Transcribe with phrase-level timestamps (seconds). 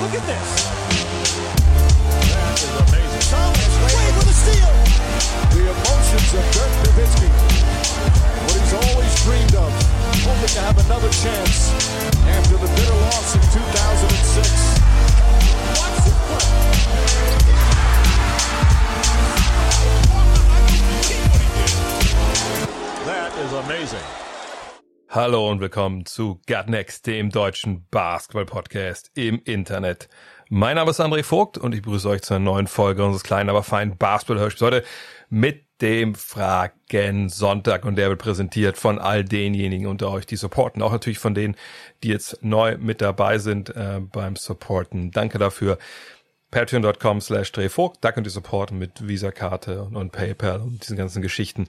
[0.00, 0.48] Look at this.
[2.26, 3.24] That is amazing.
[3.30, 4.74] Thomas, Wade with a steal.
[5.54, 7.30] The emotions of Dirk Nowitzki.
[8.42, 9.70] What he's always dreamed of.
[10.26, 11.70] Hoping to have another chance
[12.26, 14.50] after the bitter loss in 2006.
[15.78, 16.48] Watch this play.
[23.06, 24.23] That is amazing.
[25.14, 30.08] Hallo und willkommen zu Gut Next, dem deutschen Basketball-Podcast im Internet.
[30.48, 33.48] Mein Name ist André Vogt und ich begrüße euch zu einer neuen Folge unseres kleinen,
[33.48, 34.84] aber feinen Basketball-Hörspiels heute
[35.30, 40.82] mit dem Fragen Sonntag und der wird präsentiert von all denjenigen unter euch, die supporten,
[40.82, 41.54] auch natürlich von denen,
[42.02, 45.12] die jetzt neu mit dabei sind äh, beim Supporten.
[45.12, 45.78] Danke dafür.
[46.50, 51.22] Patreon.com slash Drehvogt, da könnt ihr supporten mit Visa-Karte und, und PayPal und diesen ganzen
[51.22, 51.68] Geschichten.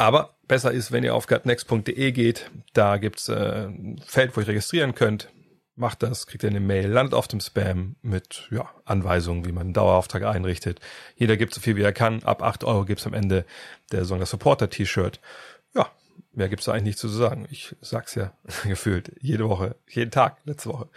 [0.00, 2.50] Aber besser ist, wenn ihr auf gutnext.de geht.
[2.72, 5.28] Da gibt's äh, ein Feld, wo ihr registrieren könnt.
[5.76, 9.64] Macht das, kriegt ihr eine Mail, landet auf dem Spam mit ja, Anweisungen, wie man
[9.64, 10.80] einen Dauerauftrag einrichtet.
[11.16, 12.22] Jeder gibt so viel, wie er kann.
[12.22, 13.44] Ab 8 Euro gibt's am Ende
[13.92, 15.20] der Saison das Supporter-T-Shirt.
[16.32, 17.48] Mehr gibt's da eigentlich nicht zu sagen.
[17.50, 18.32] Ich sag's ja
[18.64, 20.88] gefühlt jede Woche, jeden Tag, letzte Woche.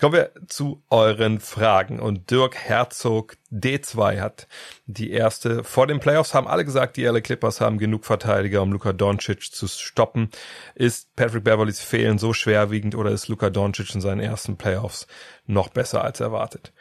[0.00, 2.00] Kommen wir zu euren Fragen.
[2.00, 4.48] Und Dirk Herzog D2 hat
[4.86, 5.62] die erste.
[5.62, 9.52] Vor den Playoffs haben alle gesagt, die LA Clippers haben genug Verteidiger, um Luka Doncic
[9.52, 10.30] zu stoppen.
[10.74, 15.06] Ist Patrick Beverleys Fehlen so schwerwiegend oder ist Luka Doncic in seinen ersten Playoffs
[15.46, 16.72] noch besser als erwartet?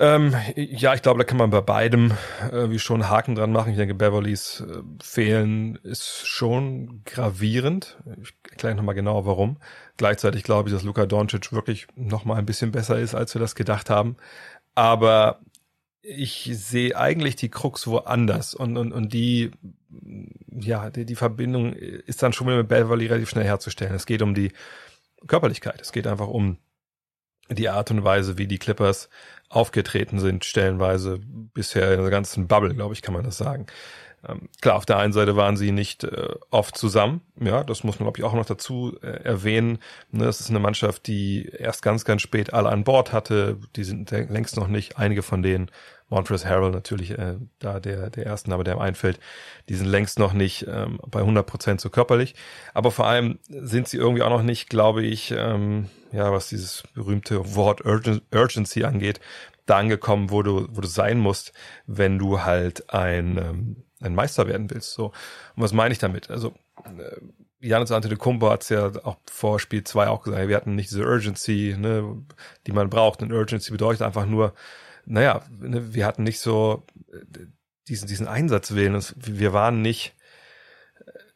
[0.00, 2.12] Ähm, ja, ich glaube, da kann man bei beidem
[2.52, 3.72] äh, wie schon Haken dran machen.
[3.72, 7.98] Ich denke, Beverlys äh, Fehlen ist schon gravierend.
[8.22, 9.56] Ich erkläre nochmal genauer, warum.
[9.96, 13.56] Gleichzeitig glaube ich, dass Luka Doncic wirklich nochmal ein bisschen besser ist, als wir das
[13.56, 14.16] gedacht haben.
[14.76, 15.40] Aber
[16.00, 19.50] ich sehe eigentlich die Krux woanders und, und, und die,
[20.48, 23.94] ja, die, die Verbindung ist dann schon wieder mit Beverly relativ schnell herzustellen.
[23.96, 24.52] Es geht um die
[25.26, 25.80] Körperlichkeit.
[25.80, 26.58] Es geht einfach um
[27.50, 29.08] die Art und Weise, wie die Clippers
[29.48, 31.20] aufgetreten sind, stellenweise
[31.54, 33.66] bisher in der ganzen Bubble, glaube ich, kann man das sagen.
[34.26, 37.98] Ähm, klar, auf der einen Seite waren sie nicht äh, oft zusammen, ja, das muss
[37.98, 39.78] man, glaube ich, auch noch dazu äh, erwähnen.
[40.10, 43.84] Ne, das ist eine Mannschaft, die erst ganz, ganz spät alle an Bord hatte, die
[43.84, 45.70] sind längst noch nicht, einige von denen,
[46.10, 49.20] Montrezl Harrell natürlich äh, da der, der ersten, aber der im einfällt,
[49.68, 52.34] die sind längst noch nicht ähm, bei 100 Prozent so körperlich,
[52.74, 56.82] aber vor allem sind sie irgendwie auch noch nicht, glaube ich, ähm, ja, was dieses
[56.94, 59.20] berühmte Wort Urgen Urgency angeht,
[59.66, 61.52] da angekommen, wo du, wo du sein musst,
[61.86, 64.92] wenn du halt ein, ähm, ein Meister werden willst.
[64.92, 65.06] So.
[65.06, 66.30] Und was meine ich damit?
[66.30, 66.54] Also,
[66.84, 67.20] äh,
[67.60, 71.04] Janis Antetokounmpo hat es ja auch vor Spiel 2 auch gesagt, wir hatten nicht diese
[71.04, 72.24] Urgency, ne,
[72.66, 73.20] die man braucht.
[73.22, 74.54] Und Urgency bedeutet einfach nur,
[75.06, 77.46] naja, ne, wir hatten nicht so äh,
[77.88, 79.02] diesen, diesen Einsatzwillen.
[79.16, 80.14] Wir waren nicht,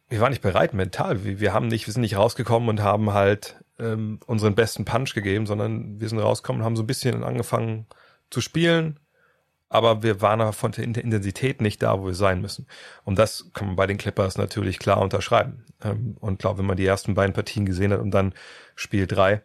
[0.09, 1.25] wir waren nicht bereit mental.
[1.25, 5.15] Wir, wir haben nicht, wir sind nicht rausgekommen und haben halt ähm, unseren besten Punch
[5.15, 7.87] gegeben, sondern wir sind rausgekommen und haben so ein bisschen angefangen
[8.31, 9.01] zu spielen,
[9.73, 12.67] aber wir waren von der Intensität nicht da, wo wir sein müssen.
[13.05, 15.65] Und das kann man bei den Clippers natürlich klar unterschreiben.
[15.83, 18.35] Ähm, und glaube, wenn man die ersten beiden Partien gesehen hat und dann
[18.75, 19.41] Spiel drei,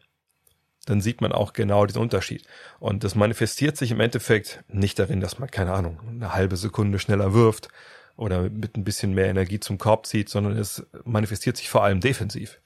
[0.85, 2.45] dann sieht man auch genau diesen Unterschied.
[2.79, 6.99] Und das manifestiert sich im Endeffekt nicht darin, dass man, keine Ahnung, eine halbe Sekunde
[6.99, 7.69] schneller wirft
[8.17, 12.01] oder mit ein bisschen mehr Energie zum Korb zieht, sondern es manifestiert sich vor allem
[12.01, 12.59] defensiv.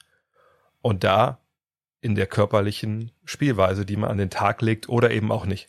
[0.80, 1.38] Und da
[2.00, 5.68] in der körperlichen Spielweise, die man an den Tag legt oder eben auch nicht.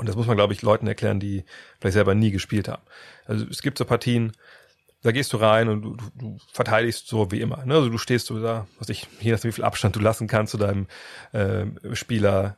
[0.00, 1.44] Und das muss man, glaube ich, Leuten erklären, die
[1.78, 2.80] vielleicht selber nie gespielt haben.
[3.26, 4.32] Also es gibt so Partien,
[5.02, 7.66] da gehst du rein und du, du, verteidigst so wie immer.
[7.66, 7.74] Ne?
[7.74, 10.52] Also du stehst so da, was ich, je nachdem, wie viel Abstand du lassen kannst
[10.52, 10.86] zu deinem
[11.32, 12.56] äh, Spieler.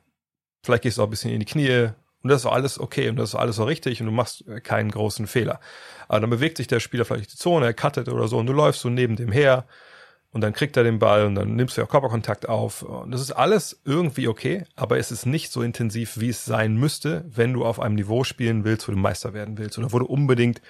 [0.62, 1.88] Vielleicht gehst du auch ein bisschen in die Knie
[2.22, 4.44] und das ist auch alles okay und das ist alles so richtig und du machst
[4.62, 5.58] keinen großen Fehler.
[6.06, 8.52] Aber dann bewegt sich der Spieler vielleicht die Zone, er cuttet oder so und du
[8.52, 9.66] läufst so neben dem her
[10.32, 12.82] und dann kriegt er den Ball und dann nimmst du ja Körperkontakt auf.
[12.82, 16.74] Und das ist alles irgendwie okay, aber es ist nicht so intensiv, wie es sein
[16.74, 19.98] müsste, wenn du auf einem Niveau spielen willst, wo du Meister werden willst oder wo
[19.98, 20.62] du unbedingt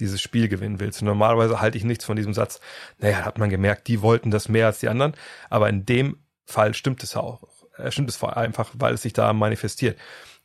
[0.00, 1.02] dieses Spiel gewinnen willst.
[1.02, 2.60] Und normalerweise halte ich nichts von diesem Satz,
[2.98, 5.14] naja, hat man gemerkt, die wollten das mehr als die anderen,
[5.50, 6.16] aber in dem
[6.46, 7.42] Fall stimmt es auch.
[7.76, 9.98] Äh, stimmt es vor allem einfach, weil es sich da manifestiert.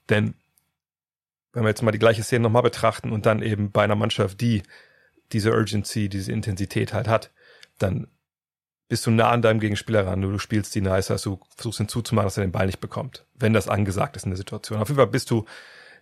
[0.10, 0.34] Denn
[1.54, 4.42] wenn wir jetzt mal die gleiche Szene nochmal betrachten und dann eben bei einer Mannschaft,
[4.42, 4.64] die
[5.32, 7.32] diese Urgency, diese Intensität halt hat,
[7.80, 8.08] dann
[8.88, 11.80] bist du nah an deinem Gegenspieler ran, du, du spielst die nice, also du versuchst
[11.80, 14.80] ihn zuzumachen, dass er den Ball nicht bekommt, wenn das angesagt ist in der Situation.
[14.80, 15.46] Auf jeden Fall bist du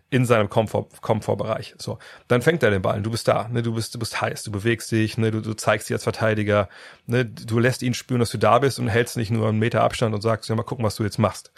[0.09, 1.74] in seinem Komfort, Komfortbereich.
[1.80, 1.97] So,
[2.27, 4.51] dann fängt er den Ball, du bist da, ne, du bist, du bist heiß, du
[4.51, 6.69] bewegst dich, ne, du, du zeigst dich als Verteidiger,
[7.07, 9.81] ne, du lässt ihn spüren, dass du da bist und hältst nicht nur einen Meter
[9.81, 11.51] Abstand und sagst, ja mal gucken, was du jetzt machst.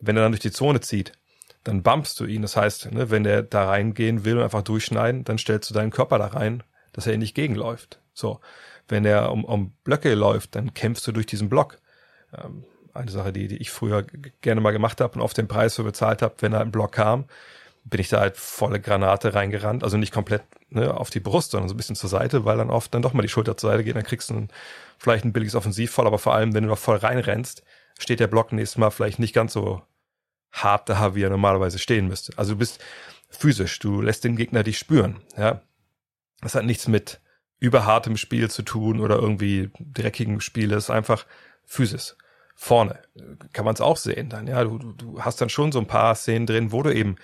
[0.00, 1.12] Wenn er dann durch die Zone zieht,
[1.64, 2.42] dann bumpst du ihn.
[2.42, 5.90] Das heißt, ne, wenn der da reingehen will und einfach durchschneiden, dann stellst du deinen
[5.90, 6.62] Körper da rein,
[6.92, 8.00] dass er ihn nicht gegenläuft.
[8.14, 8.40] So
[8.88, 11.78] wenn er um, um Blöcke läuft, dann kämpfst du durch diesen Block.
[12.36, 12.64] Ähm,
[12.94, 14.04] eine Sache, die, die ich früher
[14.40, 16.92] gerne mal gemacht habe und oft den Preis für bezahlt habe, wenn da ein Block
[16.92, 17.26] kam,
[17.84, 19.84] bin ich da halt volle Granate reingerannt.
[19.84, 22.70] Also nicht komplett ne, auf die Brust, sondern so ein bisschen zur Seite, weil dann
[22.70, 24.48] oft dann doch mal die Schulter zur Seite geht, dann kriegst du ein,
[24.98, 27.62] vielleicht ein billiges Offensivfall, aber vor allem, wenn du noch voll reinrennst,
[27.98, 29.82] steht der Block nächstes Mal vielleicht nicht ganz so
[30.52, 32.32] hart da, wie er normalerweise stehen müsste.
[32.36, 32.82] Also du bist
[33.28, 35.20] physisch, du lässt den Gegner dich spüren.
[35.36, 35.60] Ja,
[36.40, 37.20] Das hat nichts mit
[37.60, 41.26] überhartem Spiel zu tun oder irgendwie dreckigem Spiel, es ist einfach
[41.64, 42.16] Physis.
[42.54, 43.00] Vorne
[43.52, 46.14] kann man es auch sehen dann, ja, du, du hast dann schon so ein paar
[46.14, 47.16] Szenen drin, wo du eben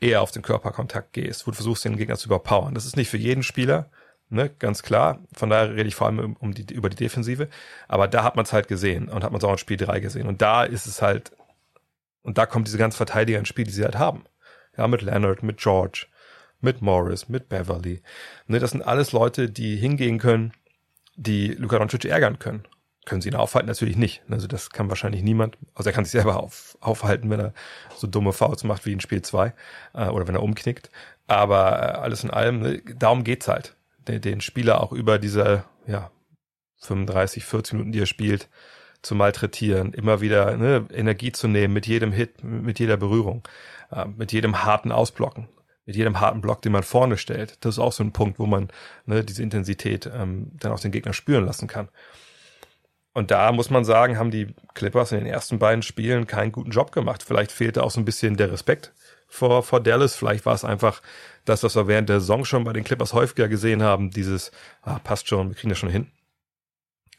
[0.00, 2.74] eher auf den Körperkontakt gehst, wo du versuchst, den Gegner zu überpowern.
[2.74, 3.90] Das ist nicht für jeden Spieler,
[4.30, 5.20] ne, ganz klar.
[5.32, 7.48] Von daher rede ich vor allem um die, über die Defensive.
[7.86, 10.00] Aber da hat man es halt gesehen und hat man es auch in Spiel 3
[10.00, 10.26] gesehen.
[10.26, 11.32] Und da ist es halt,
[12.22, 14.24] und da kommt diese ganze Verteidiger ins Spiel, die sie halt haben.
[14.76, 16.06] Ja, mit Leonard, mit George,
[16.62, 18.02] mit Morris, mit Beverly.
[18.46, 20.52] Ne, das sind alles Leute, die hingehen können,
[21.16, 22.64] die Luka Doncic ärgern können.
[23.04, 23.66] Können sie ihn aufhalten?
[23.66, 24.22] Natürlich nicht.
[24.30, 25.58] Also das kann wahrscheinlich niemand.
[25.74, 27.52] Also er kann sich selber auf, aufhalten, wenn er
[27.96, 29.52] so dumme Fouls macht wie in Spiel 2
[29.94, 30.88] äh, oder wenn er umknickt.
[31.26, 33.74] Aber äh, alles in allem, ne, darum geht's halt.
[34.06, 36.12] Den, den Spieler auch über diese ja,
[36.78, 38.48] 35, 40 Minuten, die er spielt,
[39.02, 43.42] zu malträtieren, immer wieder ne, Energie zu nehmen mit jedem Hit, mit jeder Berührung,
[43.90, 45.48] äh, mit jedem harten Ausblocken
[45.84, 47.64] mit jedem harten Block, den man vorne stellt.
[47.64, 48.68] Das ist auch so ein Punkt, wo man
[49.06, 51.88] ne, diese Intensität ähm, dann auch den Gegner spüren lassen kann.
[53.14, 56.70] Und da muss man sagen, haben die Clippers in den ersten beiden Spielen keinen guten
[56.70, 57.22] Job gemacht.
[57.22, 58.92] Vielleicht fehlte auch so ein bisschen der Respekt
[59.28, 60.14] vor, vor Dallas.
[60.14, 61.02] Vielleicht war es einfach
[61.44, 64.10] das, was wir während der Saison schon bei den Clippers häufiger gesehen haben.
[64.10, 64.50] Dieses,
[64.82, 66.10] ah, passt schon, wir kriegen das schon hin.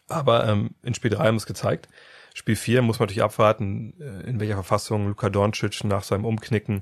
[0.07, 1.89] Aber ähm, in Spiel 3 haben wir es gezeigt.
[2.33, 6.81] Spiel 4 muss man natürlich abwarten, äh, in welcher Verfassung Luka Doncic nach seinem Umknicken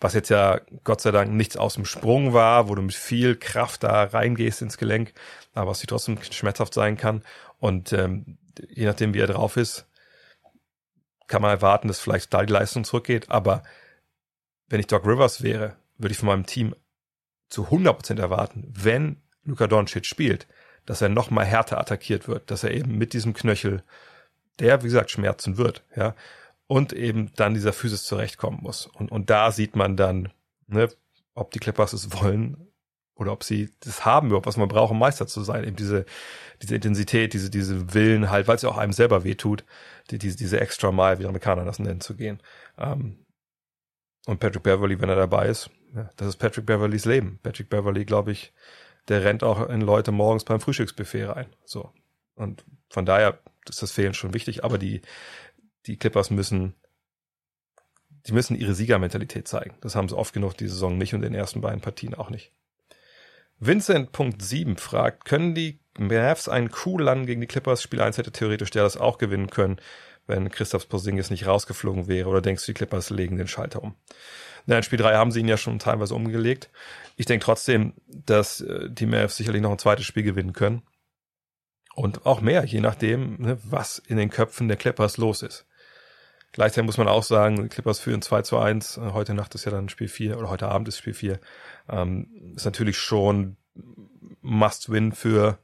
[0.00, 3.36] was jetzt ja Gott sei Dank nichts aus dem Sprung war, wo du mit viel
[3.36, 5.12] Kraft da reingehst ins Gelenk,
[5.54, 7.22] aber was sie trotzdem schmerzhaft sein kann.
[7.58, 8.38] Und ähm,
[8.68, 9.86] je nachdem, wie er drauf ist,
[11.26, 13.30] kann man erwarten, dass vielleicht da die Leistung zurückgeht.
[13.30, 13.62] Aber
[14.68, 16.74] wenn ich Doc Rivers wäre, würde ich von meinem Team
[17.48, 20.46] zu 100% erwarten, wenn Luka Doncic spielt,
[20.84, 23.82] dass er noch mal härter attackiert wird, dass er eben mit diesem Knöchel,
[24.58, 26.14] der wie gesagt schmerzen wird, ja,
[26.66, 28.86] und eben dann dieser Physis zurechtkommen muss.
[28.86, 30.32] Und, und da sieht man dann,
[30.66, 30.88] ne,
[31.34, 32.56] ob die Clippers es wollen
[33.14, 35.64] oder ob sie das haben, überhaupt, was man braucht, um Meister zu sein.
[35.64, 36.04] Eben diese,
[36.62, 39.64] diese Intensität, diese, diese Willen halt, weil es ja auch einem selber wehtut,
[40.10, 42.40] die, diese, diese extra Mile, wie die Amerikaner das nennen, zu gehen.
[42.78, 43.24] Ähm,
[44.26, 47.38] und Patrick Beverly, wenn er dabei ist, ja, das ist Patrick Beverlys Leben.
[47.42, 48.52] Patrick Beverly, glaube ich,
[49.08, 51.46] der rennt auch in Leute morgens beim Frühstücksbuffet rein.
[51.64, 51.92] So.
[52.34, 55.00] Und von daher ist das Fehlen schon wichtig, aber die,
[55.86, 56.74] die Clippers müssen,
[58.26, 59.76] die müssen ihre Siegermentalität zeigen.
[59.80, 62.30] Das haben sie oft genug die Saison nicht und in den ersten beiden Partien auch
[62.30, 62.52] nicht.
[63.58, 67.82] Vincent.7 fragt, können die Mavs einen Coup landen gegen die Clippers?
[67.82, 69.80] Spiel 1 hätte theoretisch der das auch gewinnen können,
[70.26, 72.28] wenn Christoph Porzingis nicht rausgeflogen wäre.
[72.28, 73.94] Oder denkst du, die Clippers legen den Schalter um?
[74.66, 76.70] Na, in Spiel 3 haben sie ihn ja schon teilweise umgelegt.
[77.16, 80.82] Ich denke trotzdem, dass äh, die Mavs sicherlich noch ein zweites Spiel gewinnen können.
[81.94, 85.66] Und auch mehr, je nachdem, ne, was in den Köpfen der Clippers los ist.
[86.52, 88.98] Gleichzeitig muss man auch sagen, Clippers führen 2 zu 1.
[89.12, 91.38] Heute Nacht ist ja dann Spiel 4 oder heute Abend ist Spiel 4.
[91.88, 93.56] Ähm, ist natürlich schon
[94.40, 95.58] Must-Win für,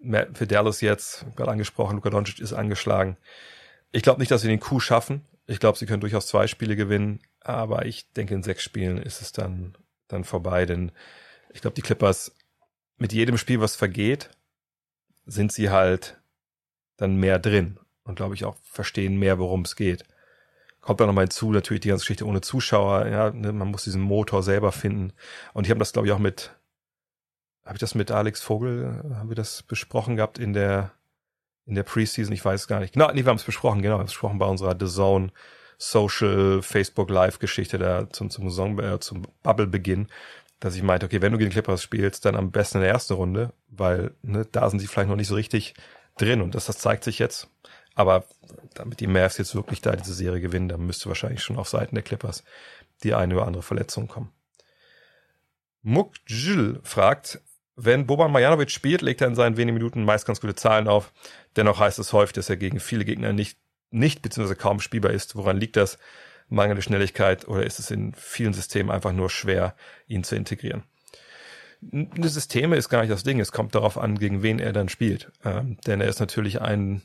[0.00, 1.26] für Dallas jetzt.
[1.36, 3.16] Gerade angesprochen, Luka Doncic ist angeschlagen.
[3.92, 5.24] Ich glaube nicht, dass sie den Coup schaffen.
[5.46, 7.20] Ich glaube, sie können durchaus zwei Spiele gewinnen.
[7.40, 9.76] Aber ich denke, in sechs Spielen ist es dann,
[10.08, 10.66] dann vorbei.
[10.66, 10.92] Denn
[11.52, 12.34] ich glaube, die Clippers
[12.96, 14.30] mit jedem Spiel, was vergeht,
[15.26, 16.20] sind sie halt
[16.96, 20.04] dann mehr drin und glaube ich auch verstehen mehr, worum es geht.
[20.80, 24.00] Kommt dann nochmal hinzu, natürlich die ganze Geschichte ohne Zuschauer, ja, ne, man muss diesen
[24.00, 25.12] Motor selber finden.
[25.52, 26.56] Und ich habe das, glaube ich, auch mit,
[27.64, 30.92] habe ich das mit Alex Vogel, haben wir das besprochen gehabt in der,
[31.66, 32.94] in der Preseason, ich weiß gar nicht.
[32.94, 35.32] Genau, nee, wir haben es besprochen, genau, wir haben es besprochen bei unserer The Zone
[35.76, 40.08] Social Facebook Live Geschichte da zum, zum Saison, äh, zum Bubble-Beginn,
[40.60, 43.14] dass ich meinte, okay, wenn du gegen Clippers spielst, dann am besten in der ersten
[43.14, 45.74] Runde, weil ne, da sind sie vielleicht noch nicht so richtig
[46.18, 47.48] drin und das, das zeigt sich jetzt.
[48.00, 48.24] Aber
[48.72, 51.94] damit die Mavs jetzt wirklich da diese Serie gewinnen, dann müsste wahrscheinlich schon auf Seiten
[51.94, 52.44] der Clippers
[53.02, 54.32] die eine oder andere Verletzung kommen.
[55.82, 57.40] Mukjil fragt,
[57.76, 61.12] wenn Boban Marjanovic spielt, legt er in seinen wenigen Minuten meist ganz gute Zahlen auf.
[61.56, 63.58] Dennoch heißt es häufig, dass er gegen viele Gegner nicht,
[63.90, 64.54] nicht bzw.
[64.54, 65.36] kaum spielbar ist.
[65.36, 65.98] Woran liegt das?
[66.48, 69.76] Mangelnde Schnelligkeit oder ist es in vielen Systemen einfach nur schwer,
[70.08, 70.82] ihn zu integrieren?
[71.80, 73.40] Die Systeme ist gar nicht das Ding.
[73.40, 75.32] Es kommt darauf an, gegen wen er dann spielt.
[75.44, 77.02] Ähm, denn er ist natürlich ein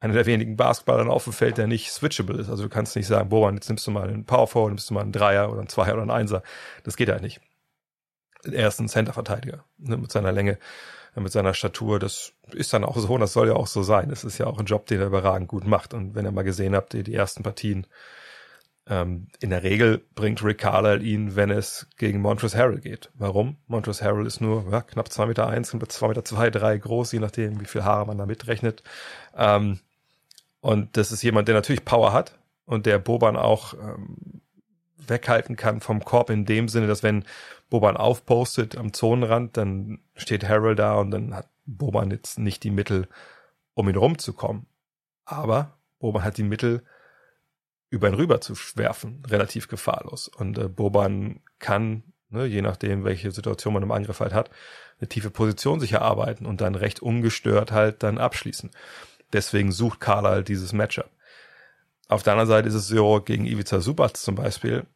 [0.00, 2.50] einer der wenigen Basketballer auf dem Feld, der nicht switchable ist.
[2.50, 4.94] Also du kannst nicht sagen, boah, jetzt nimmst du mal einen Power Forward, nimmst du
[4.94, 6.42] mal einen Dreier oder einen Zweier oder einen Einser.
[6.82, 7.40] Das geht halt nicht.
[8.44, 10.58] Er ist ein Center-Verteidiger ne, mit seiner Länge.
[11.16, 14.10] mit seiner Statur, das ist dann auch so und das soll ja auch so sein.
[14.10, 15.94] Es ist ja auch ein Job, den er überragend gut macht.
[15.94, 17.86] Und wenn ihr mal gesehen habt, die, die ersten Partien,
[18.86, 23.10] ähm, in der Regel bringt Rick Carlisle ihn, wenn es gegen Montrezl Harrell geht.
[23.14, 23.56] Warum?
[23.66, 27.12] Montrezl Harrell ist nur ja, knapp zwei Meter eins und zwei Meter zwei, drei groß,
[27.12, 28.82] je nachdem, wie viel Haare man da mitrechnet.
[29.36, 29.80] Ähm,
[30.60, 34.42] und das ist jemand, der natürlich Power hat und der Boban auch ähm,
[34.96, 37.24] weghalten kann vom Korb in dem Sinne, dass wenn
[37.70, 42.70] Boban aufpostet am Zonenrand, dann steht Harold da und dann hat Boban jetzt nicht die
[42.70, 43.08] Mittel,
[43.74, 44.66] um ihn rumzukommen.
[45.24, 46.82] Aber Boban hat die Mittel,
[47.94, 50.28] über ihn rüber zu werfen, relativ gefahrlos.
[50.28, 54.50] Und äh, Boban kann, ne, je nachdem, welche Situation man im Angriff halt hat,
[54.98, 58.70] eine tiefe Position sich erarbeiten und dann recht ungestört halt dann abschließen.
[59.32, 61.10] Deswegen sucht Carla halt dieses Matchup.
[62.08, 64.86] Auf der anderen Seite ist es so, gegen Ivica Subac zum Beispiel,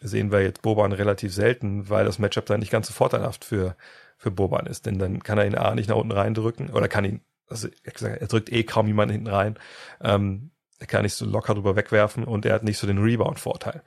[0.00, 3.76] sehen wir jetzt Boban relativ selten, weil das Matchup dann nicht ganz so vorteilhaft für,
[4.16, 4.86] für Boban ist.
[4.86, 8.26] Denn dann kann er ihn A nicht nach unten reindrücken oder kann ihn, also er
[8.26, 9.58] drückt eh kaum jemanden hinten rein.
[10.00, 10.51] Ähm,
[10.86, 13.82] kann nicht so locker drüber wegwerfen und er hat nicht so den Rebound-Vorteil.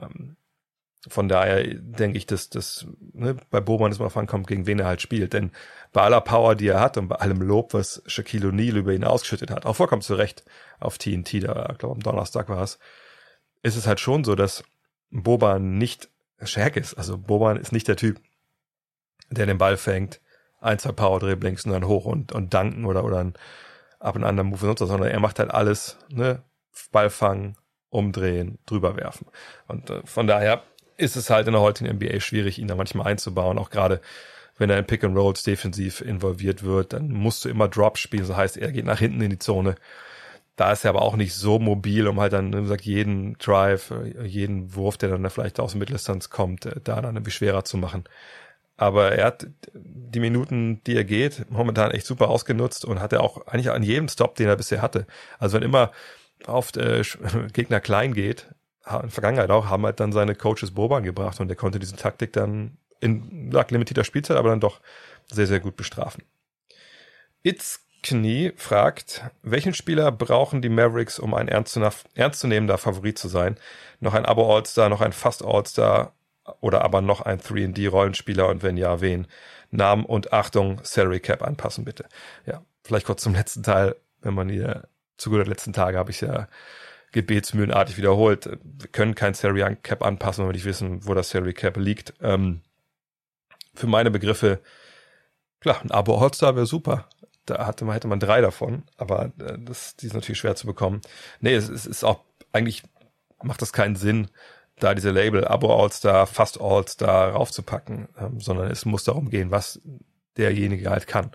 [0.00, 0.36] Ähm,
[1.08, 4.86] von daher denke ich, dass das ne, bei Boban ist mal ankommt, gegen wen er
[4.86, 5.32] halt spielt.
[5.32, 5.50] Denn
[5.92, 9.04] bei aller Power, die er hat und bei allem Lob, was Shaquille O'Neal über ihn
[9.04, 10.44] ausgeschüttet hat, auch vollkommen zu Recht
[10.78, 12.78] auf TNT, da, ich glaube am Donnerstag war es,
[13.62, 14.62] ist es halt schon so, dass
[15.10, 16.10] Boban nicht
[16.42, 16.94] Shaq ist.
[16.94, 18.20] Also Boban ist nicht der Typ,
[19.30, 20.20] der den Ball fängt,
[20.60, 23.34] ein, zwei Power-Dribblings und dann hoch und, und danken oder, oder ein
[24.00, 26.42] ab und an der Move und so, sondern er macht halt alles, ne,
[26.90, 27.56] Ball fangen,
[27.90, 29.26] umdrehen, drüber werfen.
[29.68, 30.62] Und äh, von daher
[30.96, 34.00] ist es halt in der heutigen NBA schwierig, ihn da manchmal einzubauen, auch gerade
[34.58, 38.24] wenn er in Pick and Rolls defensiv involviert wird, dann musst du immer Drop spielen,
[38.24, 39.76] so heißt, er geht nach hinten in die Zone
[40.60, 43.92] da ist er aber auch nicht so mobil, um halt dann, wie gesagt, jeden Drive,
[43.92, 47.78] äh, jeden Wurf, der dann vielleicht aus Mitteldistanz kommt, äh, da dann irgendwie schwerer zu
[47.78, 48.04] machen.
[48.80, 53.22] Aber er hat die Minuten, die er geht, momentan echt super ausgenutzt und hat er
[53.22, 55.06] auch eigentlich an jedem Stop, den er bisher hatte.
[55.38, 55.92] Also wenn immer
[56.46, 57.02] oft äh,
[57.52, 58.46] Gegner klein geht,
[59.02, 62.32] in Vergangenheit auch, haben halt dann seine Coaches Boban gebracht und der konnte diese Taktik
[62.32, 64.80] dann in lag limitierter Spielzeit, aber dann doch
[65.30, 66.24] sehr, sehr gut bestrafen.
[67.42, 73.58] It's Knie fragt, welchen Spieler brauchen die Mavericks, um ein ernstzunehmender Favorit zu sein?
[74.00, 76.14] Noch ein Abo All-Star, noch ein Fast All-Star
[76.60, 79.26] oder aber noch ein 3D-Rollenspieler und wenn ja, wen?
[79.70, 82.06] Namen und Achtung, Salary Cap anpassen bitte.
[82.46, 86.20] Ja, vielleicht kurz zum letzten Teil, wenn man hier zu guter letzten Tage habe ich
[86.22, 86.48] ja
[87.12, 88.48] gebetsmühlenartig wiederholt.
[88.62, 92.14] Wir können kein Salary Cap anpassen, wenn wir nicht wissen, wo das Salary Cap liegt.
[92.20, 92.62] Ähm,
[93.74, 94.60] für meine Begriffe,
[95.60, 97.08] klar, ein Abo All-Star wäre super
[97.50, 100.66] da hatte man, hätte man drei davon, aber äh, das, die ist natürlich schwer zu
[100.66, 101.00] bekommen.
[101.40, 102.20] Nee, es, es ist auch,
[102.52, 102.82] eigentlich
[103.42, 104.28] macht das keinen Sinn,
[104.80, 109.80] da diese Label Abo All-Star, fast All-Star raufzupacken, ähm, sondern es muss darum gehen, was
[110.36, 111.30] derjenige halt kann.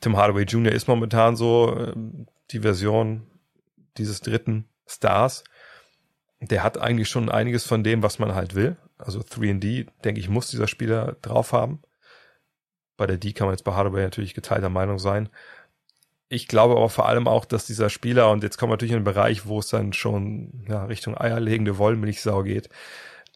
[0.00, 0.72] Tim Hardaway Jr.
[0.72, 3.26] ist momentan so ähm, die Version
[3.96, 5.44] dieses dritten Stars.
[6.40, 8.76] Der hat eigentlich schon einiges von dem, was man halt will.
[8.98, 11.82] Also 3D, denke ich, muss dieser Spieler drauf haben.
[12.96, 15.28] Bei der D kann man jetzt bei Hardaway natürlich geteilter Meinung sein.
[16.28, 19.00] Ich glaube aber vor allem auch, dass dieser Spieler, und jetzt kommen wir natürlich in
[19.00, 22.68] den Bereich, wo es dann schon ja, Richtung eierlegende Wollmilchsau geht.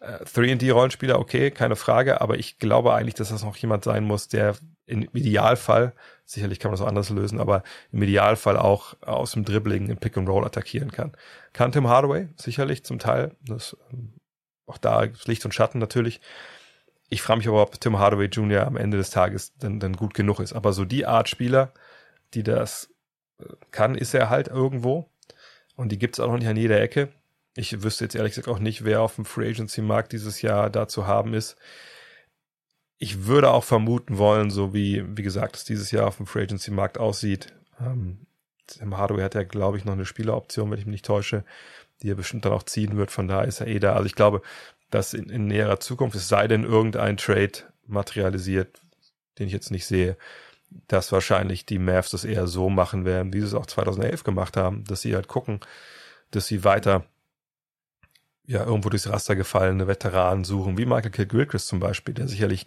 [0.00, 4.28] Äh, 3D-Rollenspieler, okay, keine Frage, aber ich glaube eigentlich, dass das noch jemand sein muss,
[4.28, 4.56] der
[4.86, 5.92] im Idealfall,
[6.24, 9.98] sicherlich kann man das auch anders lösen, aber im Idealfall auch aus dem Dribbling im
[9.98, 11.12] Pick and Roll attackieren kann.
[11.52, 13.36] Kann Tim Hardaway, sicherlich zum Teil.
[13.46, 14.14] Das, ähm,
[14.66, 16.20] auch da Licht und Schatten natürlich.
[17.08, 18.66] Ich frage mich aber, ob Tim Hardaway Jr.
[18.66, 20.52] am Ende des Tages dann, dann gut genug ist.
[20.52, 21.72] Aber so die Art Spieler,
[22.34, 22.90] die das
[23.38, 25.08] äh, kann, ist er halt irgendwo.
[25.76, 27.08] Und die gibt es auch noch nicht an jeder Ecke.
[27.56, 30.70] Ich wüsste jetzt ehrlich gesagt auch nicht, wer auf dem Free Agency Markt dieses Jahr
[30.70, 31.56] da zu haben ist.
[32.98, 36.42] Ich würde auch vermuten wollen, so wie, wie gesagt, es dieses Jahr auf dem Free
[36.42, 37.52] Agency Markt aussieht.
[37.80, 38.26] Ähm,
[38.78, 41.44] Hardaway hat ja, glaube ich, noch eine Spieleroption, wenn ich mich nicht täusche,
[42.02, 43.10] die er bestimmt dann auch ziehen wird.
[43.10, 43.94] Von da ist er eh da.
[43.94, 44.42] Also ich glaube,
[44.90, 47.52] dass in, in näherer Zukunft, es sei denn irgendein Trade
[47.86, 48.80] materialisiert,
[49.38, 50.16] den ich jetzt nicht sehe,
[50.88, 54.56] dass wahrscheinlich die Mavs das eher so machen werden, wie sie es auch 2011 gemacht
[54.56, 55.60] haben, dass sie halt gucken,
[56.30, 57.04] dass sie weiter
[58.44, 62.66] ja irgendwo durchs Raster gefallene Veteranen suchen, wie Michael Kilgilchrist zum Beispiel, der sicherlich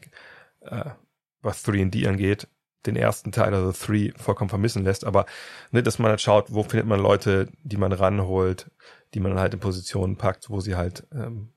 [0.61, 0.91] äh,
[1.41, 2.47] was 3D angeht,
[2.85, 5.25] den ersten Teil, also 3, vollkommen vermissen lässt, aber
[5.71, 8.71] ne, dass man halt schaut, wo findet man Leute, die man ranholt,
[9.13, 11.53] die man halt in Positionen packt, wo sie halt ähm,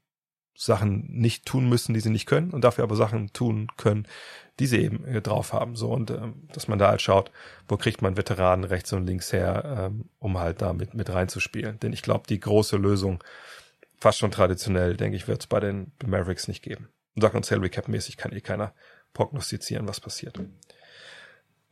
[0.56, 4.06] Sachen nicht tun müssen, die sie nicht können und dafür aber Sachen tun können,
[4.58, 5.76] die sie eben äh, drauf haben.
[5.76, 7.30] So und ähm, dass man da halt schaut,
[7.68, 11.78] wo kriegt man Veteranen rechts und links her, ähm, um halt da mit, mit reinzuspielen.
[11.80, 13.22] Denn ich glaube, die große Lösung,
[13.98, 16.88] fast schon traditionell, denke ich, wird es bei den Mavericks nicht geben.
[17.14, 18.74] Und sagt uns Salary Cap mäßig kann eh keiner
[19.14, 20.38] prognostizieren, was passiert.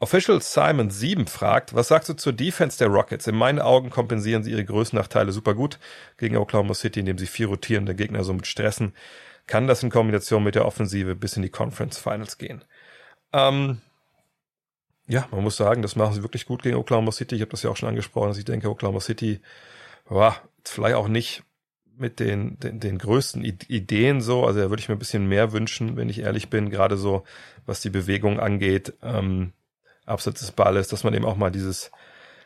[0.00, 3.26] Official Simon 7 fragt, was sagst du zur Defense der Rockets?
[3.26, 5.78] In meinen Augen kompensieren sie ihre Größennachteile super gut
[6.18, 8.94] gegen Oklahoma City, indem sie vier rotierende Gegner somit stressen.
[9.46, 12.64] Kann das in Kombination mit der Offensive bis in die Conference Finals gehen?
[13.34, 13.80] Ähm,
[15.06, 17.34] ja, man muss sagen, das machen sie wirklich gut gegen Oklahoma City.
[17.34, 19.40] Ich habe das ja auch schon angesprochen, dass ich denke, Oklahoma City
[20.08, 21.42] war vielleicht auch nicht
[21.96, 24.46] mit den, den, den größten Ideen so.
[24.46, 27.24] Also da würde ich mir ein bisschen mehr wünschen, wenn ich ehrlich bin, gerade so,
[27.66, 29.52] was die Bewegung angeht, ähm,
[30.06, 31.90] abseits des Balles, dass man eben auch mal dieses,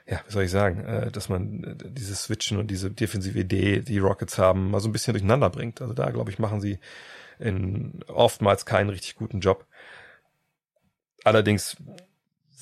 [0.06, 3.80] ja, wie soll ich sagen, äh, dass man äh, dieses Switchen und diese defensive Idee,
[3.80, 5.80] die Rockets haben, mal so ein bisschen durcheinander bringt.
[5.80, 6.78] Also da, glaube ich, machen sie
[7.38, 9.66] in oftmals keinen richtig guten Job.
[11.28, 11.76] Allerdings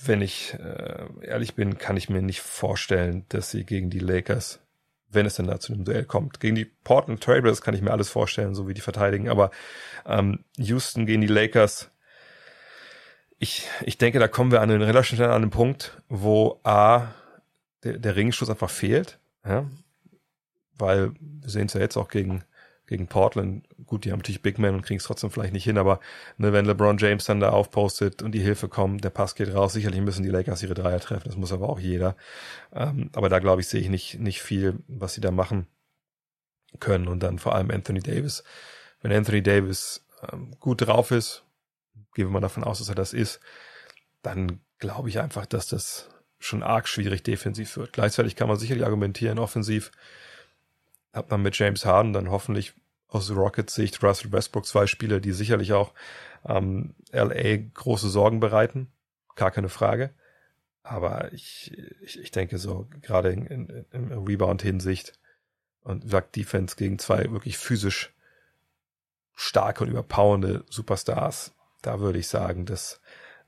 [0.09, 4.61] wenn ich äh, ehrlich bin, kann ich mir nicht vorstellen, dass sie gegen die Lakers,
[5.09, 7.93] wenn es denn da zu einem Duell kommt, gegen die Portland Trailblazers kann ich mir
[7.93, 9.51] alles vorstellen, so wie die verteidigen, aber
[10.05, 11.91] ähm, Houston gegen die Lakers,
[13.39, 17.09] ich, ich denke, da kommen wir an einen relativ schnell an einen Punkt, wo A,
[17.85, 19.69] der, der Ringschuss einfach fehlt, ja,
[20.79, 22.45] weil wir sehen es ja jetzt auch gegen
[22.87, 23.67] gegen Portland.
[23.87, 26.01] Gut, die haben natürlich Big Man und kriegen es trotzdem vielleicht nicht hin, aber
[26.39, 29.73] ne, wenn LeBron James dann da aufpostet und die Hilfe kommt, der Pass geht raus,
[29.73, 32.17] sicherlich müssen die Lakers ihre Dreier treffen, das muss aber auch jeder.
[32.73, 35.67] Ähm, aber da glaube ich, sehe ich nicht, nicht viel, was sie da machen
[36.79, 38.45] können und dann vor allem Anthony Davis.
[39.01, 41.45] Wenn Anthony Davis ähm, gut drauf ist,
[42.15, 43.41] gehen wir mal davon aus, dass er das ist,
[44.23, 47.93] dann glaube ich einfach, dass das schon arg schwierig defensiv wird.
[47.93, 49.91] Gleichzeitig kann man sicherlich argumentieren, offensiv
[51.17, 52.75] hat man mit James Harden dann hoffentlich
[53.09, 55.93] aus Rockets Sicht Russell Westbrook zwei Spieler, die sicherlich auch
[56.45, 58.93] ähm, LA große Sorgen bereiten.
[59.35, 60.11] Gar keine Frage.
[60.83, 65.19] Aber ich, ich, ich denke so, gerade in, in, in Rebound-Hinsicht
[65.83, 68.15] und sagt Defense gegen zwei wirklich physisch
[69.35, 73.01] starke und überpowernde Superstars, da würde ich sagen, dass,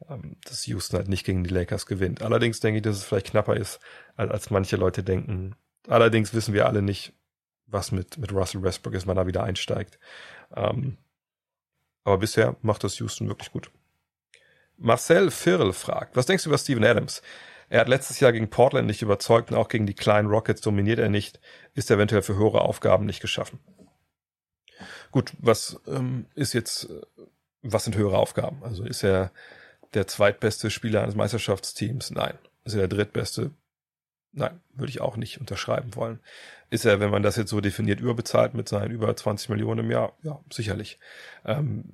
[0.08, 2.22] ähm, dass Houston halt nicht gegen die Lakers gewinnt.
[2.22, 3.80] Allerdings denke ich, dass es vielleicht knapper ist,
[4.16, 5.54] als, als manche Leute denken.
[5.86, 7.12] Allerdings wissen wir alle nicht,
[7.68, 9.98] was mit, mit Russell Westbrook ist, wenn er wieder einsteigt.
[10.54, 10.96] Ähm,
[12.04, 13.70] aber bisher macht das Houston wirklich gut.
[14.76, 17.22] Marcel Firl fragt, was denkst du über Steven Adams?
[17.68, 20.98] Er hat letztes Jahr gegen Portland nicht überzeugt und auch gegen die kleinen Rockets dominiert
[20.98, 21.40] er nicht,
[21.74, 23.58] ist eventuell für höhere Aufgaben nicht geschaffen.
[25.10, 27.02] Gut, was ähm, ist jetzt, äh,
[27.62, 28.62] was sind höhere Aufgaben?
[28.62, 29.32] Also ist er
[29.94, 32.10] der zweitbeste Spieler eines Meisterschaftsteams?
[32.10, 32.38] Nein.
[32.64, 33.50] Ist er der drittbeste?
[34.32, 36.20] Nein, würde ich auch nicht unterschreiben wollen.
[36.70, 39.90] Ist er, wenn man das jetzt so definiert, überbezahlt mit seinen über 20 Millionen im
[39.90, 40.12] Jahr?
[40.22, 40.98] Ja, sicherlich.
[41.44, 41.84] Ähm,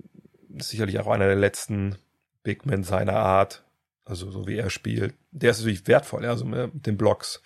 [0.58, 1.96] sicherlich auch einer der letzten
[2.42, 3.64] Big Men seiner Art,
[4.04, 5.14] also so wie er spielt.
[5.30, 7.42] Der ist natürlich wertvoll, ja, also mit den Blocks,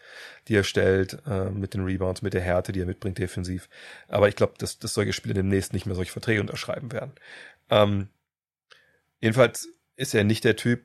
[0.48, 3.68] die er stellt, äh, mit den Rebounds, mit der Härte, die er mitbringt defensiv.
[4.08, 7.12] Aber ich glaube, dass, dass solche Spieler demnächst nicht mehr solche Verträge unterschreiben werden.
[7.70, 8.08] Ähm,
[9.20, 10.82] jedenfalls ist er nicht der Typ,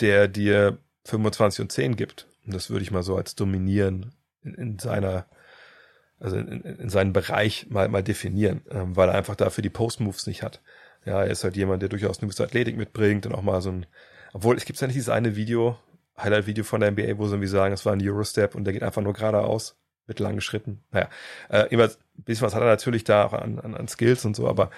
[0.00, 2.26] der dir 25 und 10 gibt.
[2.44, 5.26] Und das würde ich mal so als dominieren in, in seiner,
[6.18, 10.26] also in, in seinen Bereich mal, mal definieren, ähm, weil er einfach dafür die Post-Moves
[10.26, 10.60] nicht hat.
[11.04, 13.70] Ja, er ist halt jemand, der durchaus eine gewisse Athletik mitbringt und auch mal so
[13.70, 13.86] ein,
[14.32, 15.78] obwohl es gibt ja nicht dieses eine Video,
[16.18, 18.82] Highlight-Video von der NBA, wo sie irgendwie sagen, es war ein Eurostep und der geht
[18.82, 19.76] einfach nur geradeaus
[20.06, 20.82] mit langen Schritten.
[20.90, 21.08] Naja,
[21.48, 24.36] äh, immer ein bisschen was hat er natürlich da auch an, an, an Skills und
[24.36, 24.70] so, aber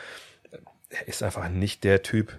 [0.90, 2.38] er ist einfach nicht der Typ,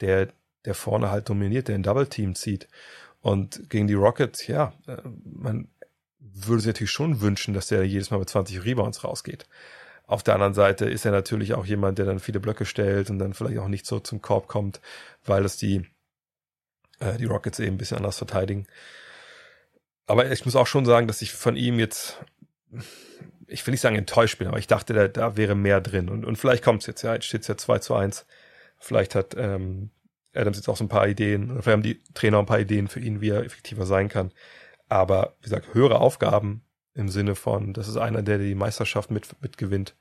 [0.00, 0.28] der,
[0.64, 2.68] der vorne halt dominiert, der ein Double Team zieht.
[3.24, 5.68] Und gegen die Rockets, ja, äh, man
[6.18, 9.46] würde sich natürlich schon wünschen, dass der jedes Mal mit 20 Rebounds rausgeht.
[10.06, 13.18] Auf der anderen Seite ist er natürlich auch jemand, der dann viele Blöcke stellt und
[13.18, 14.82] dann vielleicht auch nicht so zum Korb kommt,
[15.24, 15.86] weil es die,
[17.00, 18.66] äh, die Rockets eben ein bisschen anders verteidigen.
[20.06, 22.22] Aber ich muss auch schon sagen, dass ich von ihm jetzt,
[23.46, 26.10] ich will nicht sagen enttäuscht bin, aber ich dachte, da, da wäre mehr drin.
[26.10, 28.26] Und, und vielleicht kommt es jetzt, ja, jetzt steht es ja 2 zu 1.
[28.78, 29.88] Vielleicht hat ähm,
[30.34, 33.00] Adams jetzt auch so ein paar Ideen, vielleicht haben die Trainer ein paar Ideen für
[33.00, 34.32] ihn, wie er effektiver sein kann.
[34.88, 36.62] Aber wie gesagt, höhere Aufgaben
[36.94, 39.94] im Sinne von, das ist einer, der die Meisterschaft mit, mitgewinnt.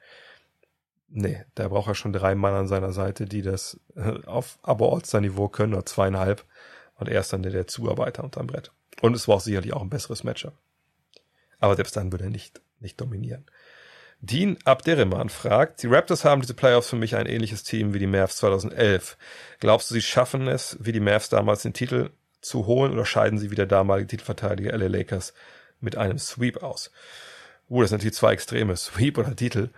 [1.09, 5.47] Nee, da braucht er schon drei Mann an seiner Seite, die das äh, auf Abo-All-Star-Niveau
[5.47, 6.43] können, oder zweieinhalb.
[6.95, 8.71] Und er ist dann der, der Zuarbeiter unterm Brett.
[9.01, 10.53] Und es war auch sicherlich auch ein besseres Matchup.
[11.59, 13.45] Aber selbst dann würde er nicht, nicht dominieren.
[14.25, 18.07] Dean Abderrahman fragt, die Raptors haben diese Playoffs für mich ein ähnliches Team wie die
[18.07, 19.17] Mavs 2011.
[19.59, 22.09] Glaubst du, sie schaffen es, wie die Mavs damals den Titel
[22.39, 25.33] zu holen oder scheiden sie wie der damalige Titelverteidiger LA Lakers
[25.81, 26.89] mit einem Sweep aus?
[27.69, 29.71] Uh, das sind natürlich zwei Extreme, Sweep oder Titel.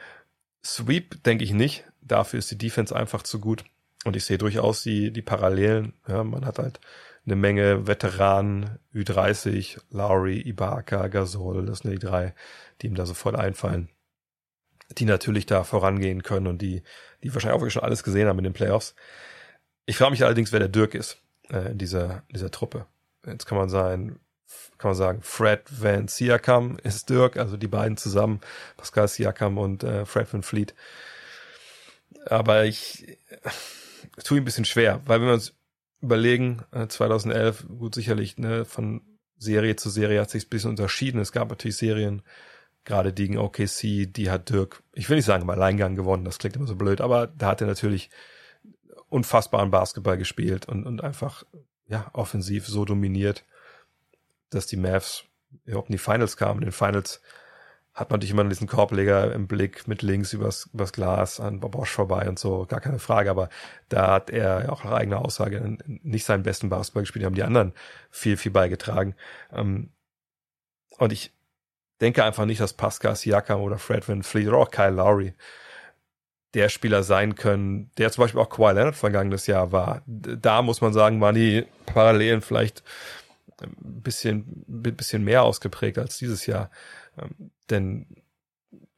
[0.63, 3.63] Sweep denke ich nicht, dafür ist die Defense einfach zu gut.
[4.03, 5.93] Und ich sehe durchaus die, die Parallelen.
[6.07, 6.79] Ja, man hat halt
[7.25, 12.35] eine Menge Veteranen, Ü30, Lowry, Ibaka, Gasol, das sind die drei,
[12.83, 13.89] die ihm da sofort einfallen
[14.91, 16.83] die natürlich da vorangehen können und die,
[17.23, 18.95] die wahrscheinlich auch schon alles gesehen haben in den Playoffs.
[19.85, 21.17] Ich frage mich allerdings, wer der Dirk ist.
[21.49, 22.87] äh, in dieser, dieser Truppe.
[23.25, 24.19] Jetzt kann man sagen,
[24.77, 28.41] kann man sagen, Fred Van Siakam ist Dirk, also die beiden zusammen,
[28.77, 30.75] Pascal Siakam und äh, Fred Van Fleet.
[32.25, 33.49] Aber ich äh,
[34.23, 35.55] tue ihm ein bisschen schwer, weil wenn wir uns
[36.01, 39.01] überlegen, äh, 2011, gut sicherlich, ne, von
[39.37, 41.19] Serie zu Serie hat sich ein bisschen unterschieden.
[41.19, 42.21] Es gab natürlich Serien,
[42.85, 46.55] gerade gegen OKC, die hat Dirk, ich will nicht sagen, im Alleingang gewonnen, das klingt
[46.55, 48.09] immer so blöd, aber da hat er natürlich
[49.09, 51.43] unfassbaren Basketball gespielt und, und einfach,
[51.87, 53.43] ja, offensiv so dominiert,
[54.49, 55.25] dass die Mavs
[55.65, 56.61] überhaupt in die Finals kamen.
[56.61, 57.21] In den Finals
[57.93, 61.91] hat man natürlich immer diesen Korbleger im Blick mit links übers, übers Glas an Bosch
[61.91, 63.29] vorbei und so, gar keine Frage.
[63.29, 63.49] Aber
[63.87, 67.35] da hat er ja auch nach eigener Aussage nicht seinen besten Basketball gespielt, die haben
[67.35, 67.73] die anderen
[68.11, 69.15] viel, viel beigetragen.
[69.53, 69.91] Ähm,
[70.97, 71.33] und ich
[72.01, 75.33] denke einfach nicht, dass Pascal Siakam oder Fred Van Fleet oder auch Kyle Lowry
[76.53, 80.01] der Spieler sein können, der zum Beispiel auch Kawhi Leonard vergangenes Jahr war.
[80.05, 82.81] Da muss man sagen, waren die Parallelen vielleicht
[83.61, 86.71] ein bisschen, ein bisschen mehr ausgeprägt als dieses Jahr.
[87.17, 88.07] Ähm, denn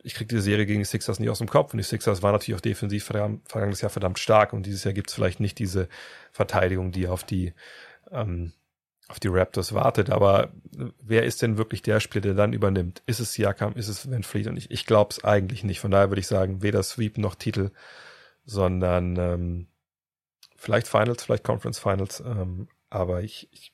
[0.03, 2.31] ich kriege die Serie gegen die Sixers nicht aus dem Kopf und die Sixers waren
[2.31, 5.89] natürlich auch defensiv vergangenes Jahr verdammt stark und dieses Jahr gibt es vielleicht nicht diese
[6.31, 7.53] Verteidigung, die auf die
[8.11, 8.53] ähm,
[9.09, 10.09] auf die Raptors wartet.
[10.09, 10.51] Aber
[11.01, 13.01] wer ist denn wirklich der Spieler, der dann übernimmt?
[13.05, 13.73] Ist es Siakam?
[13.73, 14.47] Ist es Van Fleet?
[14.47, 15.79] Und ich, ich glaube es eigentlich nicht.
[15.79, 17.71] Von daher würde ich sagen, weder Sweep noch Titel,
[18.45, 19.67] sondern ähm,
[20.55, 22.19] vielleicht Finals, vielleicht Conference Finals.
[22.19, 23.73] Ähm, aber ich, ich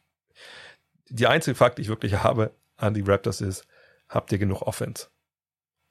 [1.09, 3.65] die einzige Fakt, die ich wirklich habe an die Raptors ist,
[4.09, 5.07] habt ihr genug Offense?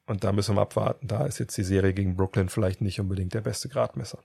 [0.06, 1.08] Und da müssen wir abwarten.
[1.08, 4.18] Da ist jetzt die Serie gegen Brooklyn vielleicht nicht unbedingt der beste Gradmesser.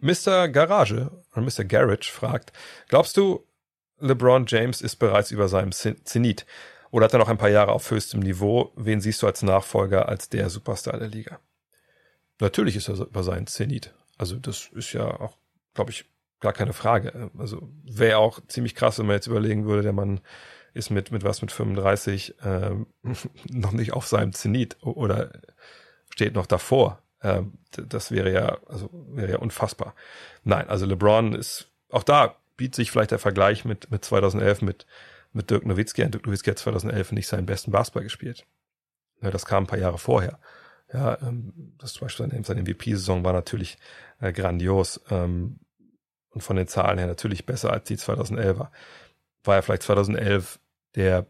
[0.00, 0.48] Mr.
[0.48, 1.64] Garage oder Mr.
[1.64, 2.52] Garage fragt,
[2.88, 3.46] glaubst du,
[3.98, 6.46] LeBron James ist bereits über seinem Zenit
[6.90, 8.72] oder hat er noch ein paar Jahre auf höchstem Niveau?
[8.76, 11.38] Wen siehst du als Nachfolger, als der Superstar der Liga?
[12.40, 13.94] Natürlich ist er über seinen Zenit.
[14.18, 15.36] Also das ist ja auch,
[15.74, 16.06] glaube ich,
[16.40, 17.30] gar keine Frage.
[17.38, 20.20] Also wäre auch ziemlich krass, wenn man jetzt überlegen würde, der Mann
[20.72, 22.86] ist mit, mit was, mit 35 ähm,
[23.50, 25.32] noch nicht auf seinem Zenit oder
[26.10, 27.02] steht noch davor.
[27.22, 29.94] Ähm, das wäre ja, also wäre ja unfassbar.
[30.44, 34.86] Nein, also LeBron ist, auch da bietet sich vielleicht der Vergleich mit, mit 2011 mit,
[35.32, 36.08] mit Dirk Nowitzki.
[36.10, 38.46] Dirk Nowitzki hat 2011 nicht seinen besten Basketball gespielt.
[39.22, 40.38] Ja, das kam ein paar Jahre vorher.
[40.92, 43.78] Ja, ähm, das zum Beispiel seine, seine MVP-Saison war natürlich
[44.20, 45.60] äh, grandios ähm,
[46.30, 48.68] und von den Zahlen her natürlich besser als die 2011er.
[49.44, 50.58] War ja vielleicht 2011
[50.96, 51.26] der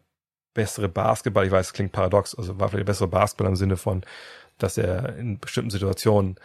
[0.54, 3.76] bessere Basketball, ich weiß, es klingt paradox, also war vielleicht der bessere Basketball im Sinne
[3.76, 4.02] von,
[4.62, 6.36] dass er in bestimmten Situationen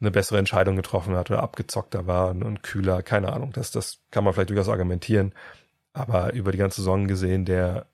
[0.00, 3.52] eine bessere Entscheidung getroffen hat oder abgezockter war und kühler, keine Ahnung.
[3.52, 5.32] Das, das kann man vielleicht durchaus argumentieren.
[5.92, 7.86] Aber über die ganze Saison gesehen, der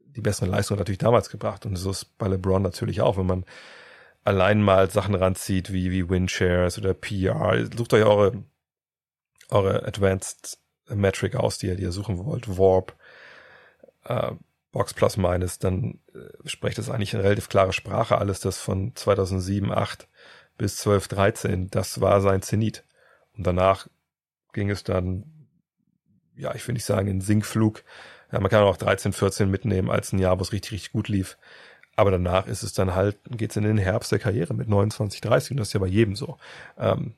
[0.00, 1.66] die bessere Leistung hat natürlich damals gebracht.
[1.66, 3.44] Und so ist bei LeBron natürlich auch, wenn man
[4.24, 7.66] allein mal Sachen ranzieht wie, wie Windshares oder PR.
[7.76, 8.44] Sucht euch eure,
[9.48, 12.58] eure Advanced Metric aus, die ihr, die ihr suchen wollt.
[12.58, 12.96] Warp,
[14.04, 14.32] äh,
[14.78, 18.16] Box Plus Minus, dann äh, spricht das eigentlich eine relativ klare Sprache.
[18.16, 20.06] Alles das von 2007, 8
[20.56, 22.84] bis 12, 13, das war sein Zenit.
[23.36, 23.88] Und danach
[24.52, 25.48] ging es dann,
[26.36, 27.82] ja, ich will nicht sagen, in Sinkflug.
[28.30, 31.08] Ja, man kann auch 13, 14 mitnehmen als ein Jahr, wo es richtig, richtig gut
[31.08, 31.38] lief.
[31.96, 35.50] Aber danach ist es dann halt, geht's in den Herbst der Karriere mit 29, 30
[35.50, 36.36] und das ist ja bei jedem so.
[36.78, 37.14] Ähm,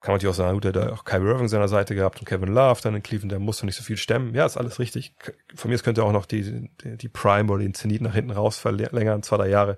[0.00, 2.24] kann man natürlich auch sagen, gut, der hat auch Kyrie Irving seiner Seite gehabt und
[2.24, 4.34] Kevin Love dann in Cleveland, der musste nicht so viel stemmen.
[4.34, 5.14] Ja, ist alles richtig.
[5.54, 8.14] Von mir aus könnte er auch noch die, die, die Prime oder den Zenit nach
[8.14, 9.76] hinten raus verlängern, zwei, drei Jahre.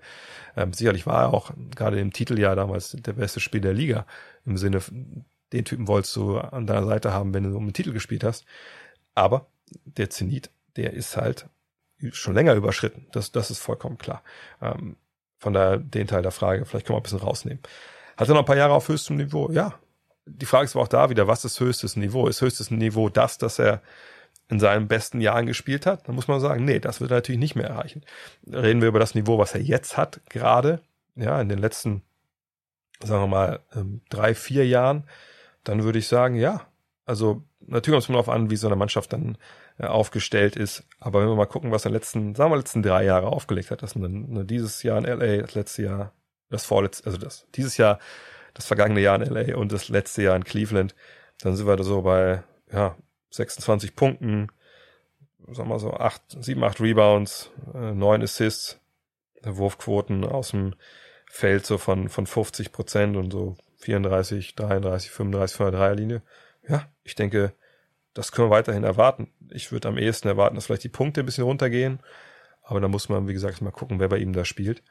[0.57, 4.07] Ähm, sicherlich war er auch gerade im Titeljahr damals der beste Spiel der Liga.
[4.47, 4.81] Im Sinne,
[5.53, 8.45] den Typen wolltest du an deiner Seite haben, wenn du um den Titel gespielt hast.
[9.17, 9.49] Aber
[9.85, 11.47] der Zenit, der ist halt
[12.13, 13.07] schon länger überschritten.
[13.11, 14.23] Das, das ist vollkommen klar.
[14.61, 14.97] Ähm,
[15.41, 17.61] von daher den Teil der Frage, vielleicht können wir ein bisschen rausnehmen.
[18.17, 19.51] Hat er noch ein paar Jahre auf höchstem Niveau?
[19.51, 19.75] Ja,
[20.27, 22.27] die Frage ist aber auch da wieder, was ist höchstes Niveau?
[22.27, 23.83] Ist höchstes Niveau das, dass er
[24.49, 26.07] in seinen besten Jahren gespielt hat?
[26.07, 28.03] Dann muss man sagen, nee, das wird er natürlich nicht mehr erreichen.
[28.47, 30.81] Reden wir über das Niveau, was er jetzt hat, gerade,
[31.17, 32.03] ja, in den letzten,
[33.03, 35.05] sagen wir mal, ähm, drei, vier Jahren,
[35.65, 36.67] dann würde ich sagen, ja.
[37.05, 39.39] Also natürlich kommt es darauf an, wie so eine Mannschaft dann
[39.79, 40.85] äh, aufgestellt ist.
[41.01, 43.83] Aber wenn wir mal gucken, was er letzten, sagen wir letzten drei Jahre aufgelegt hat,
[43.83, 46.13] das sind dieses Jahr in LA, das letzte Jahr,
[46.49, 47.99] das vorletzte, also das dieses Jahr
[48.55, 50.95] das vergangene Jahr in LA und das letzte Jahr in Cleveland,
[51.41, 52.97] dann sind wir da so bei ja,
[53.31, 54.49] 26 Punkten,
[55.51, 58.79] sagen wir so 8, 7, 8 Rebounds, äh, 9 Assists,
[59.45, 60.75] Wurfquoten aus dem
[61.27, 66.23] Feld so von, von 50 Prozent und so 34, 33, 35 von der Dreierlinie.
[66.69, 67.53] Ja, ich denke,
[68.15, 69.33] das können wir weiterhin erwarten.
[69.51, 72.01] Ich würde am ehesten erwarten, dass vielleicht die Punkte ein bisschen runtergehen.
[72.63, 74.83] Aber da muss man, wie gesagt, mal gucken, wer bei ihm da spielt.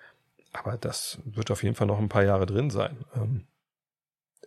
[0.52, 3.06] Aber das wird auf jeden Fall noch ein paar Jahre drin sein.
[3.16, 3.46] Ähm,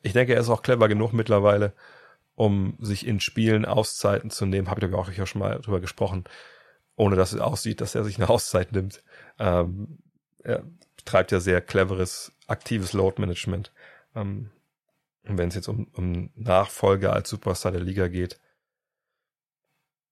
[0.04, 1.72] ich denke, er ist auch clever genug mittlerweile,
[2.34, 4.68] um sich in Spielen Auszeiten zu nehmen.
[4.68, 6.24] Habe ich aber auch schon mal drüber gesprochen,
[6.94, 9.02] ohne dass es aussieht, dass er sich eine Auszeit nimmt.
[9.38, 9.98] Ähm,
[10.42, 10.62] er
[11.06, 13.72] treibt ja sehr cleveres, aktives Load-Management.
[14.14, 14.50] Ähm,
[15.22, 18.38] wenn es jetzt um, um Nachfolger als Superstar der Liga geht,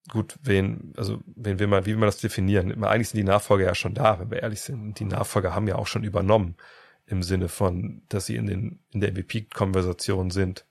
[0.08, 2.82] gut, wen, also wen will man, wie will man das definieren?
[2.82, 4.98] Eigentlich sind die Nachfolger ja schon da, wenn wir ehrlich sind.
[4.98, 6.56] Die Nachfolger haben ja auch schon übernommen
[7.06, 10.64] im Sinne von, dass sie in den in der MVP-Konversation sind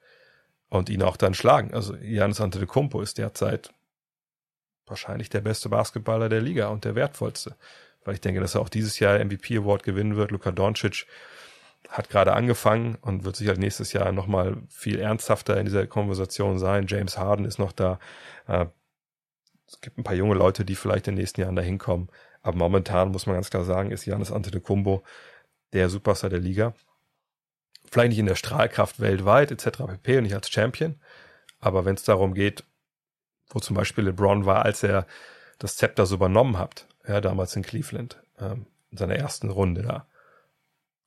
[0.70, 1.74] und ihn auch dann schlagen.
[1.74, 3.74] Also Janis Antetokounmpo ist derzeit
[4.86, 7.56] wahrscheinlich der beste Basketballer der Liga und der wertvollste,
[8.04, 10.32] weil ich denke, dass er auch dieses Jahr MVP Award gewinnen wird.
[10.32, 11.06] Luka Doncic
[11.90, 16.86] hat gerade angefangen und wird sicher nächstes Jahr nochmal viel ernsthafter in dieser Konversation sein.
[16.88, 18.00] James Harden ist noch da.
[18.48, 18.68] Äh,
[19.68, 22.10] es gibt ein paar junge Leute, die vielleicht in den nächsten Jahren da hinkommen.
[22.42, 25.04] Aber momentan muss man ganz klar sagen, ist Janis Antetokounmpo
[25.74, 26.74] der Superstar der Liga.
[27.90, 29.84] Vielleicht nicht in der Strahlkraft weltweit etc.
[29.88, 30.18] pp.
[30.18, 30.96] und nicht als Champion.
[31.60, 32.64] Aber wenn es darum geht,
[33.50, 35.06] wo zum Beispiel LeBron war, als er
[35.60, 40.08] das Zepter so übernommen hat, ja, damals in Cleveland, ähm, in seiner ersten Runde da,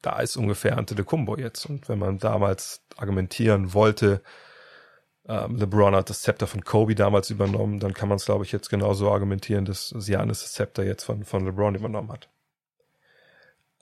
[0.03, 1.64] da ist ungefähr Ante de Kumbo jetzt.
[1.66, 4.22] Und wenn man damals argumentieren wollte,
[5.27, 8.53] ähm, LeBron hat das Zepter von Kobe damals übernommen, dann kann man es, glaube ich,
[8.53, 12.29] jetzt genauso argumentieren, dass Giannis das Zepter jetzt von, von LeBron übernommen hat.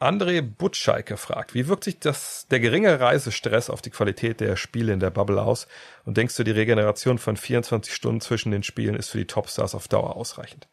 [0.02, 4.92] André Butscheike fragt, wie wirkt sich das, der geringe Reisestress auf die Qualität der Spiele
[4.92, 5.68] in der Bubble aus?
[6.04, 9.74] Und denkst du, die Regeneration von 24 Stunden zwischen den Spielen ist für die Topstars
[9.74, 10.68] auf Dauer ausreichend?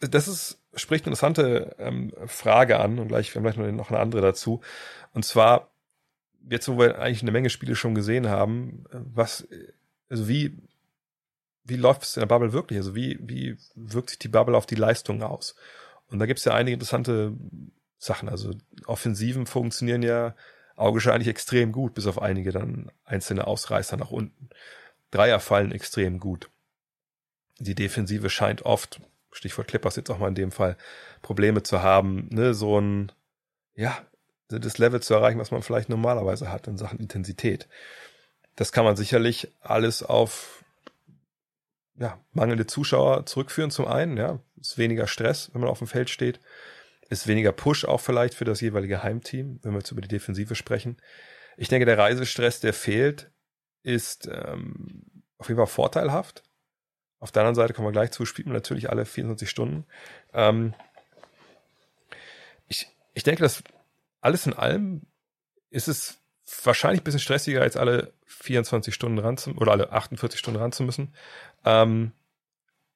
[0.00, 4.00] Das ist, spricht eine interessante ähm, Frage an und gleich, wir haben gleich noch eine
[4.00, 4.60] andere dazu.
[5.12, 5.70] Und zwar,
[6.48, 9.46] jetzt wo wir eigentlich eine Menge Spiele schon gesehen haben, was,
[10.08, 10.56] also wie,
[11.64, 12.78] wie läuft es in der Bubble wirklich?
[12.78, 15.54] Also wie, wie wirkt sich die Bubble auf die Leistung aus?
[16.10, 17.34] Und da gibt's ja einige interessante
[17.98, 18.28] Sachen.
[18.28, 18.52] Also
[18.86, 20.34] Offensiven funktionieren ja
[20.76, 24.48] augenscheinlich extrem gut, bis auf einige dann einzelne Ausreißer nach unten.
[25.10, 26.50] Dreier fallen extrem gut.
[27.58, 29.00] Die Defensive scheint oft,
[29.32, 30.76] Stichwort Clippers jetzt auch mal in dem Fall,
[31.22, 33.12] Probleme zu haben, ne, so ein,
[33.74, 33.98] ja,
[34.48, 37.68] das Level zu erreichen, was man vielleicht normalerweise hat in Sachen Intensität.
[38.56, 40.57] Das kann man sicherlich alles auf
[41.98, 46.10] ja, mangelnde Zuschauer zurückführen zum einen, ja, ist weniger Stress, wenn man auf dem Feld
[46.10, 46.40] steht,
[47.08, 50.54] ist weniger Push auch vielleicht für das jeweilige Heimteam, wenn wir jetzt über die Defensive
[50.54, 50.98] sprechen.
[51.56, 53.30] Ich denke, der Reisestress, der fehlt,
[53.82, 56.42] ist ähm, auf jeden Fall vorteilhaft.
[57.20, 59.86] Auf der anderen Seite kommen wir gleich zu, spielt man natürlich alle 24 Stunden.
[60.32, 60.74] Ähm,
[62.68, 63.64] ich, ich denke, dass
[64.20, 65.02] alles in allem
[65.70, 66.18] ist es
[66.64, 70.72] wahrscheinlich ein bisschen stressiger, als alle 24 Stunden ran zu, oder alle 48 Stunden ran
[70.72, 71.14] zu müssen.
[71.64, 72.12] Ähm,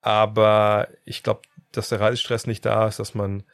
[0.01, 3.45] aber ich glaube, dass der Reisestress nicht da ist, dass man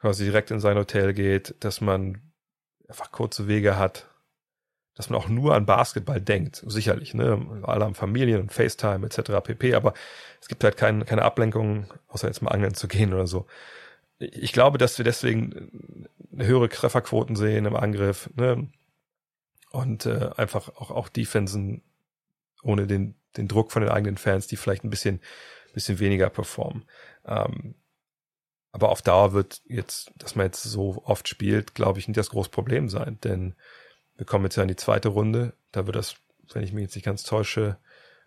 [0.00, 2.20] quasi direkt in sein Hotel geht, dass man
[2.88, 4.08] einfach kurze Wege hat,
[4.94, 7.62] dass man auch nur an Basketball denkt, sicherlich, ne?
[7.62, 9.40] Alle haben Familien und FaceTime etc.
[9.42, 9.74] pp.
[9.74, 9.94] Aber
[10.40, 13.46] es gibt halt kein, keine Ablenkung, außer jetzt mal angeln zu gehen oder so.
[14.18, 18.68] Ich glaube, dass wir deswegen höhere Trefferquoten sehen im Angriff, ne?
[19.72, 21.82] Und äh, einfach auch, auch Defensen
[22.62, 25.20] ohne den, den Druck von den eigenen Fans, die vielleicht ein bisschen,
[25.72, 26.84] bisschen weniger performen.
[27.24, 27.74] Ähm,
[28.70, 32.30] aber auf Dauer wird jetzt, dass man jetzt so oft spielt, glaube ich, nicht das
[32.30, 33.54] große Problem sein, denn
[34.16, 35.54] wir kommen jetzt ja in die zweite Runde.
[35.72, 36.16] Da wird das,
[36.52, 37.78] wenn ich mich jetzt nicht ganz täusche,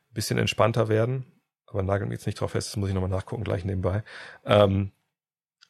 [0.10, 1.26] ein bisschen entspannter werden.
[1.68, 4.04] Aber nageln wir jetzt nicht drauf fest, das muss ich nochmal nachgucken, gleich nebenbei.
[4.46, 4.92] Ähm,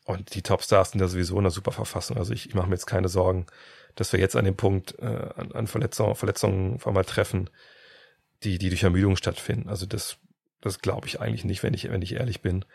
[0.06, 2.18] und die Topstars sind da sowieso in einer super Verfassung.
[2.18, 3.48] Also ich, ich mache mir jetzt keine Sorgen,
[3.96, 7.50] dass wir jetzt an dem Punkt äh, an, an Verletzungen, Verletzungen auf einmal treffen,
[8.44, 9.70] die, die durch Ermüdung stattfinden.
[9.70, 10.18] Also das,
[10.62, 12.66] das glaube ich eigentlich nicht, wenn ich, wenn ich ehrlich bin.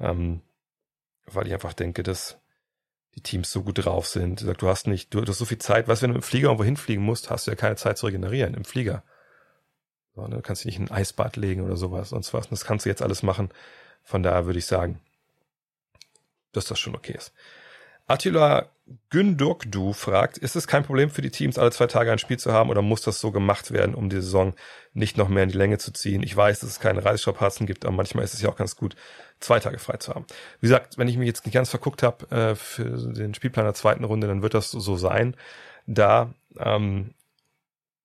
[0.00, 0.40] Ähm,
[1.26, 2.38] weil ich einfach denke, dass
[3.14, 4.46] die Teams so gut drauf sind.
[4.60, 7.04] Du hast nicht, du, hast so viel Zeit, was wenn du im Flieger irgendwo hinfliegen
[7.04, 9.02] musst, hast du ja keine Zeit zu regenerieren im Flieger.
[10.14, 10.36] So, ne?
[10.36, 12.46] Du kannst dich nicht in ein Eisbad legen oder sowas, sonst was.
[12.46, 13.50] Und das kannst du jetzt alles machen.
[14.02, 15.00] Von daher würde ich sagen,
[16.52, 17.32] dass das schon okay ist.
[18.08, 18.70] Attila
[19.10, 22.52] Gündurkdu fragt, ist es kein Problem für die Teams, alle zwei Tage ein Spiel zu
[22.52, 24.54] haben oder muss das so gemacht werden, um die Saison
[24.94, 26.22] nicht noch mehr in die Länge zu ziehen?
[26.22, 28.96] Ich weiß, dass es keine Reisestrapazen gibt, aber manchmal ist es ja auch ganz gut,
[29.40, 30.24] zwei Tage frei zu haben.
[30.60, 33.74] Wie gesagt, wenn ich mich jetzt nicht ganz verguckt habe äh, für den Spielplan der
[33.74, 35.36] zweiten Runde, dann wird das so sein.
[35.86, 37.12] Da, ähm,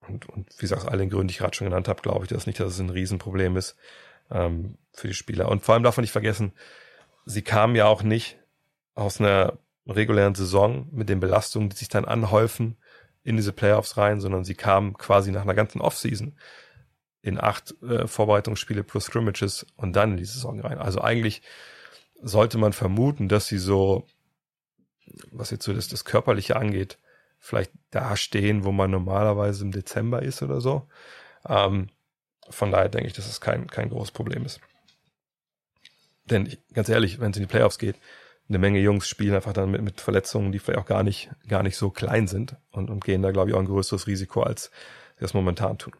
[0.07, 2.25] und, und wie gesagt, aus all den Gründen, die ich gerade schon genannt habe, glaube
[2.25, 3.77] ich das nicht, dass es ein Riesenproblem ist
[4.31, 5.47] ähm, für die Spieler.
[5.47, 6.51] Und vor allem darf man nicht vergessen,
[7.25, 8.37] sie kamen ja auch nicht
[8.95, 12.77] aus einer regulären Saison mit den Belastungen, die sich dann anhäufen
[13.23, 16.37] in diese Playoffs rein, sondern sie kamen quasi nach einer ganzen Offseason
[17.21, 20.77] in acht äh, Vorbereitungsspiele plus Scrimmages und dann in die Saison rein.
[20.77, 21.41] Also eigentlich
[22.21, 24.05] sollte man vermuten, dass sie so,
[25.31, 26.97] was jetzt so das, das Körperliche angeht,
[27.39, 30.87] vielleicht da stehen, wo man normalerweise im Dezember ist oder so.
[31.47, 31.89] Ähm,
[32.49, 34.59] von daher denke ich, dass es kein, kein großes Problem ist.
[36.25, 37.95] Denn ich, ganz ehrlich, wenn es in die Playoffs geht,
[38.49, 41.63] eine Menge Jungs spielen einfach dann mit, mit Verletzungen, die vielleicht auch gar nicht, gar
[41.63, 44.65] nicht so klein sind und, und gehen da, glaube ich, auch ein größeres Risiko, als
[44.65, 45.93] sie das momentan tun.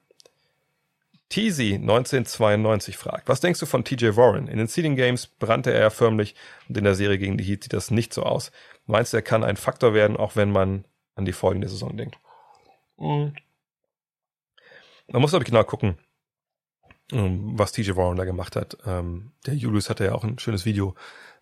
[1.30, 4.48] Teasy 1992 fragt, was denkst du von TJ Warren?
[4.48, 6.36] In den Seeding Games brannte er ja förmlich
[6.70, 8.52] und in der Serie gegen die Heat sieht das nicht so aus.
[8.86, 12.20] Meinst du, er kann ein Faktor werden, auch wenn man an die folgende Saison denkt?
[12.98, 13.34] Mhm.
[15.08, 15.98] Man muss, glaube ich, genau gucken,
[17.12, 18.78] ähm, was TJ Warren da gemacht hat.
[18.86, 20.96] Ähm, der Julius hatte ja auch ein schönes Video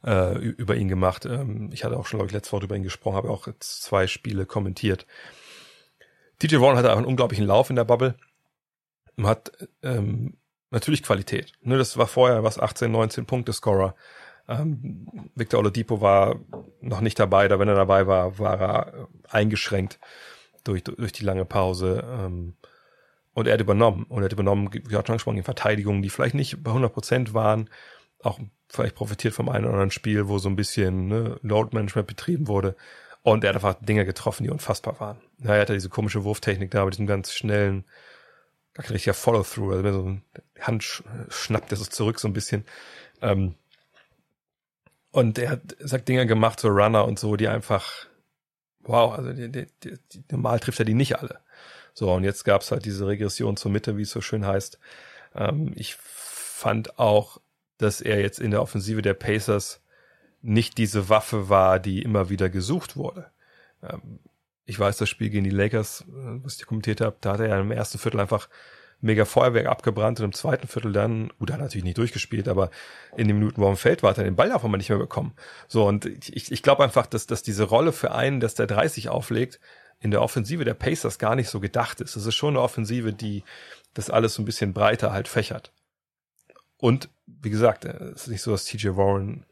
[0.06, 1.26] äh, über ihn gemacht.
[1.26, 4.08] Ähm, ich hatte auch schon, glaube ich, letzte Woche über ihn gesprochen, habe auch zwei
[4.08, 5.06] Spiele kommentiert.
[6.40, 8.16] TJ Warren hatte auch einen unglaublichen Lauf in der Bubble.
[9.22, 9.52] Hat
[9.84, 10.38] ähm,
[10.72, 11.54] natürlich Qualität.
[11.62, 13.96] Ne, das war vorher was 18, 19 Punkte Scorer.
[14.48, 16.40] Ähm, Victor Oladipo war
[16.82, 20.00] noch nicht dabei, da wenn er dabei war, war er eingeschränkt
[20.64, 22.04] durch, durch die lange Pause.
[22.08, 22.56] Ähm,
[23.34, 24.06] und er hat übernommen.
[24.10, 27.70] Und er hat übernommen, schon angesprochen, in Verteidigungen, die vielleicht nicht bei 100 Prozent waren.
[28.24, 32.08] Auch vielleicht profitiert vom einen oder anderen Spiel, wo so ein bisschen ne, Load Management
[32.08, 32.76] betrieben wurde.
[33.24, 35.22] Und er hat einfach Dinge getroffen, die unfassbar waren.
[35.40, 37.86] Ja, er hatte diese komische Wurftechnik da mit diesem ganz schnellen,
[38.74, 39.74] gar kein richtiger Follow-through.
[39.74, 40.24] Also so ein
[40.60, 42.66] Hand schnappt er so zurück so ein bisschen.
[43.22, 43.56] Ähm,
[45.12, 48.08] und er hat, sagt Dinge gemacht, so Runner und so, die einfach,
[48.80, 51.42] wow, also die, die, die, normal trifft er die nicht alle.
[51.94, 54.80] So, und jetzt gab's halt diese Regression zur Mitte, wie es so schön heißt.
[55.36, 57.42] Ähm, ich fand auch,
[57.82, 59.82] dass er jetzt in der Offensive der Pacers
[60.42, 63.32] nicht diese Waffe war, die immer wieder gesucht wurde.
[63.84, 64.20] Ähm,
[64.66, 67.50] ich weiß, das Spiel gegen die Lakers, äh, was ich kommentiert habe, da hat er
[67.50, 68.50] ja im ersten Viertel einfach
[69.02, 72.70] mega Feuerwerk abgebrannt und im zweiten Viertel dann, gut, er hat natürlich nicht durchgespielt, aber
[73.18, 74.90] in den Minuten, wo er im Feld war, hat er den Ball auf einmal nicht
[74.90, 75.34] mehr bekommen.
[75.68, 79.10] So, und ich, ich glaube einfach, dass, dass diese Rolle für einen, dass der 30
[79.10, 79.60] auflegt,
[80.00, 82.16] in der Offensive der Pacers gar nicht so gedacht ist.
[82.16, 83.44] Es ist schon eine Offensive, die
[83.94, 85.72] das alles so ein bisschen breiter halt fächert.
[86.78, 87.10] Und
[87.42, 89.46] wie gesagt, es ist nicht so, dass TJ Warren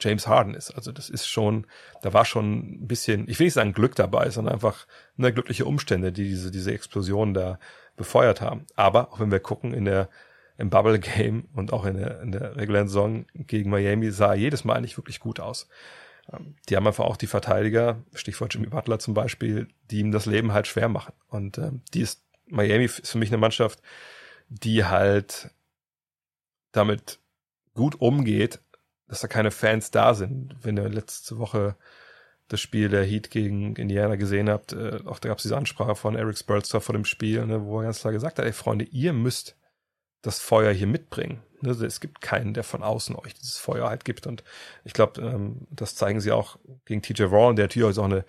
[0.00, 0.72] James Harden ist.
[0.72, 1.66] Also das ist schon,
[2.02, 5.64] da war schon ein bisschen, ich will nicht sagen Glück dabei, sondern einfach ne, glückliche
[5.64, 7.58] Umstände, die diese, diese Explosion da
[7.96, 8.66] befeuert haben.
[8.74, 10.08] Aber auch wenn wir gucken in der
[10.58, 14.64] im Bubble Game und auch in der, in der regulären Saison gegen Miami sah jedes
[14.64, 15.68] Mal nicht wirklich gut aus.
[16.32, 20.26] Ähm, die haben einfach auch die Verteidiger, Stichwort Jimmy Butler zum Beispiel, die ihm das
[20.26, 21.14] Leben halt schwer machen.
[21.28, 23.80] Und ähm, die ist, Miami ist für mich eine Mannschaft,
[24.48, 25.50] die halt
[26.72, 27.20] damit
[27.74, 28.60] gut umgeht,
[29.08, 30.56] dass da keine Fans da sind.
[30.62, 31.76] Wenn ihr letzte Woche
[32.48, 35.94] das Spiel der Heat gegen Indiana gesehen habt, äh, auch da gab es diese Ansprache
[35.94, 38.84] von Eric Spurlster vor dem Spiel, ne, wo er ganz klar gesagt hat, ey Freunde,
[38.84, 39.56] ihr müsst
[40.22, 41.42] das Feuer hier mitbringen.
[41.60, 44.26] Ne, es gibt keinen, der von außen euch dieses Feuer halt gibt.
[44.26, 44.44] Und
[44.84, 48.24] ich glaube, ähm, das zeigen sie auch gegen TJ Warren, der natürlich auch eine,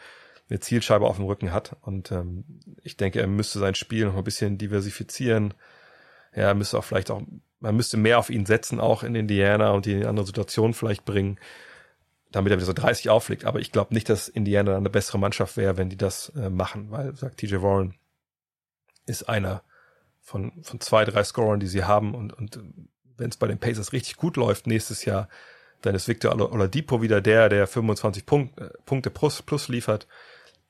[0.49, 1.75] eine Zielscheibe auf dem Rücken hat.
[1.81, 2.45] Und ähm,
[2.81, 5.53] ich denke, er müsste sein Spiel noch ein bisschen diversifizieren.
[6.35, 7.21] Ja, er müsste auch vielleicht auch,
[7.63, 11.05] man müsste mehr auf ihn setzen, auch in Indiana und die in andere Situationen vielleicht
[11.05, 11.39] bringen,
[12.31, 13.45] damit er wieder so 30 auflegt.
[13.45, 16.49] Aber ich glaube nicht, dass Indiana dann eine bessere Mannschaft wäre, wenn die das äh,
[16.49, 17.95] machen, weil, sagt TJ Warren,
[19.05, 19.63] ist einer
[20.21, 22.59] von, von zwei, drei Scorern, die sie haben und, und
[23.17, 25.29] wenn es bei den Pacers richtig gut läuft nächstes Jahr,
[25.81, 30.07] dann ist Victor Oladipo wieder der, der 25 Punkt, äh, Punkte plus, plus liefert.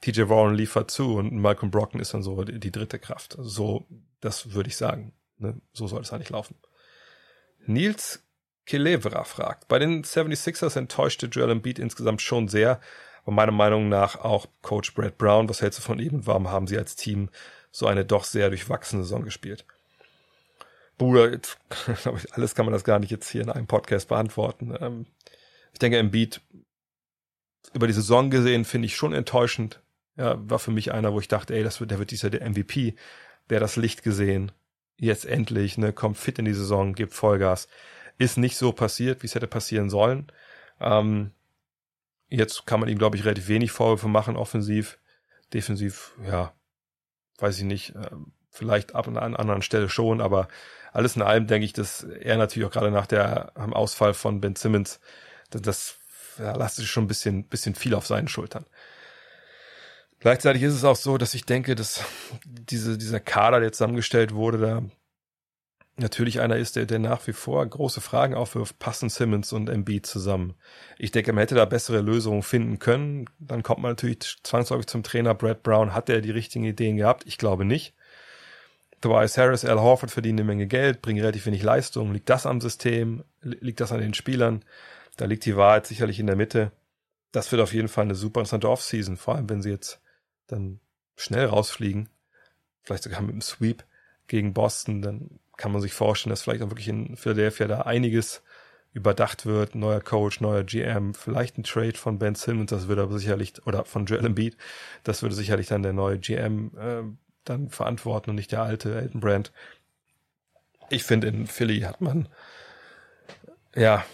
[0.02, 3.38] TJ Warren liefert zu und Malcolm Brocken ist dann so die, die dritte Kraft.
[3.38, 3.86] Also so,
[4.20, 5.14] das würde ich sagen.
[5.38, 5.60] Ne?
[5.74, 6.56] So soll es eigentlich laufen.
[7.66, 8.24] Nils
[8.66, 12.80] Kelevra fragt, bei den 76ers enttäuschte Joel Embiid insgesamt schon sehr,
[13.24, 15.50] aber meiner Meinung nach auch Coach Brad Brown.
[15.50, 17.30] Was hältst du von ihm warum haben sie als Team
[17.72, 19.66] so eine doch sehr durchwachsene Saison gespielt?
[20.98, 24.76] Bruder, jetzt, ich, alles kann man das gar nicht jetzt hier in einem Podcast beantworten.
[24.80, 25.06] Ähm,
[25.74, 26.42] ich denke, Embiid
[27.74, 29.82] über die Saison gesehen finde ich schon enttäuschend.
[30.16, 32.48] Ja, war für mich einer, wo ich dachte, ey, das wird, der wird dieser der
[32.48, 32.96] MVP,
[33.50, 34.52] der das Licht gesehen.
[34.98, 37.68] Jetzt endlich, ne, kommt fit in die Saison, gibt Vollgas.
[38.18, 40.32] Ist nicht so passiert, wie es hätte passieren sollen.
[40.80, 41.32] Ähm,
[42.30, 45.00] jetzt kann man ihm, glaube ich, relativ wenig Vorwürfe machen, offensiv.
[45.54, 46.54] Defensiv, ja,
[47.40, 47.94] weiß ich nicht.
[47.96, 50.48] Ähm, vielleicht ab und an anderen Stelle schon, aber
[50.92, 54.42] alles in allem denke ich, dass er natürlich auch gerade nach der am Ausfall von
[54.42, 55.00] Ben Simmons,
[55.50, 56.00] das, das
[56.38, 58.66] ja, lastet schon ein bisschen, bisschen viel auf seinen Schultern.
[60.24, 62.02] Gleichzeitig ist es auch so, dass ich denke, dass
[62.46, 64.82] diese, dieser Kader, der zusammengestellt wurde, da
[65.98, 70.06] natürlich einer ist, der, der nach wie vor große Fragen aufwirft, passen Simmons und Embiid
[70.06, 70.54] zusammen.
[70.98, 73.26] Ich denke, man hätte da bessere Lösungen finden können.
[73.38, 75.94] Dann kommt man natürlich zwangsläufig zum Trainer Brad Brown.
[75.94, 77.24] Hat er die richtigen Ideen gehabt?
[77.28, 77.94] Ich glaube nicht.
[79.02, 82.14] Tobias Harris, Al Horford verdienen eine Menge Geld, bringen relativ wenig Leistung.
[82.14, 83.26] Liegt das am System?
[83.42, 84.64] Liegt das an den Spielern?
[85.18, 86.72] Da liegt die Wahrheit sicherlich in der Mitte.
[87.34, 90.00] Das wird auf jeden Fall eine super interessante Offseason, vor allem wenn sie jetzt
[90.48, 90.80] dann
[91.16, 92.10] schnell rausfliegen,
[92.82, 93.84] vielleicht sogar mit einem Sweep
[94.28, 98.42] gegen Boston, dann kann man sich vorstellen, dass vielleicht auch wirklich in Philadelphia da einiges
[98.94, 103.18] überdacht wird, neuer Coach, neuer GM, vielleicht ein Trade von Ben Simmons, das würde aber
[103.18, 104.56] sicherlich, oder von Joel Embiid,
[105.04, 107.04] das würde sicherlich dann der neue GM äh,
[107.44, 109.52] dann verantworten und nicht der alte Elton Brand.
[110.90, 112.30] Ich finde, in Philly hat man,
[113.76, 114.06] ja,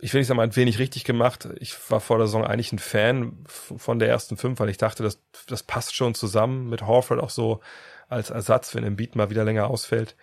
[0.00, 1.48] ich will nicht sagen, hat wenig richtig gemacht.
[1.60, 5.02] Ich war vor der Saison eigentlich ein Fan von der ersten fünf, weil ich dachte,
[5.02, 7.60] das, das passt schon zusammen mit Horford auch so
[8.08, 10.16] als Ersatz, wenn Embiid mal wieder länger ausfällt.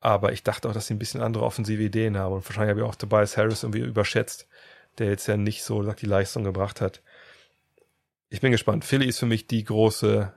[0.00, 2.34] Aber ich dachte auch, dass sie ein bisschen andere offensive Ideen haben.
[2.34, 4.46] Und wahrscheinlich habe ich auch Tobias Harris irgendwie überschätzt,
[4.98, 7.02] der jetzt ja nicht so sagt, die Leistung gebracht hat.
[8.28, 8.84] Ich bin gespannt.
[8.84, 10.32] Philly ist für mich die große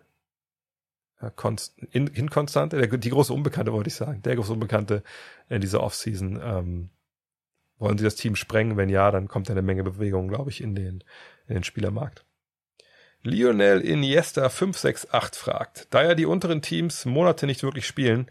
[1.92, 4.22] in, Inkonstante, die große Unbekannte, wollte ich sagen.
[4.24, 5.04] Der große Unbekannte
[5.50, 6.90] in dieser Offseason.
[7.82, 8.78] Wollen sie das Team sprengen?
[8.78, 11.04] Wenn ja, dann kommt eine Menge Bewegung, glaube ich, in den,
[11.48, 12.24] in den Spielermarkt.
[13.24, 18.28] Lionel Iniesta 568 fragt, da ja die unteren Teams Monate nicht wirklich spielen,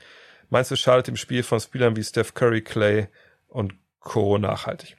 [0.50, 3.08] Meinst du, schadet dem Spiel von Spielern wie Steph Curry, Clay
[3.46, 4.36] und Co.
[4.36, 4.96] nachhaltig?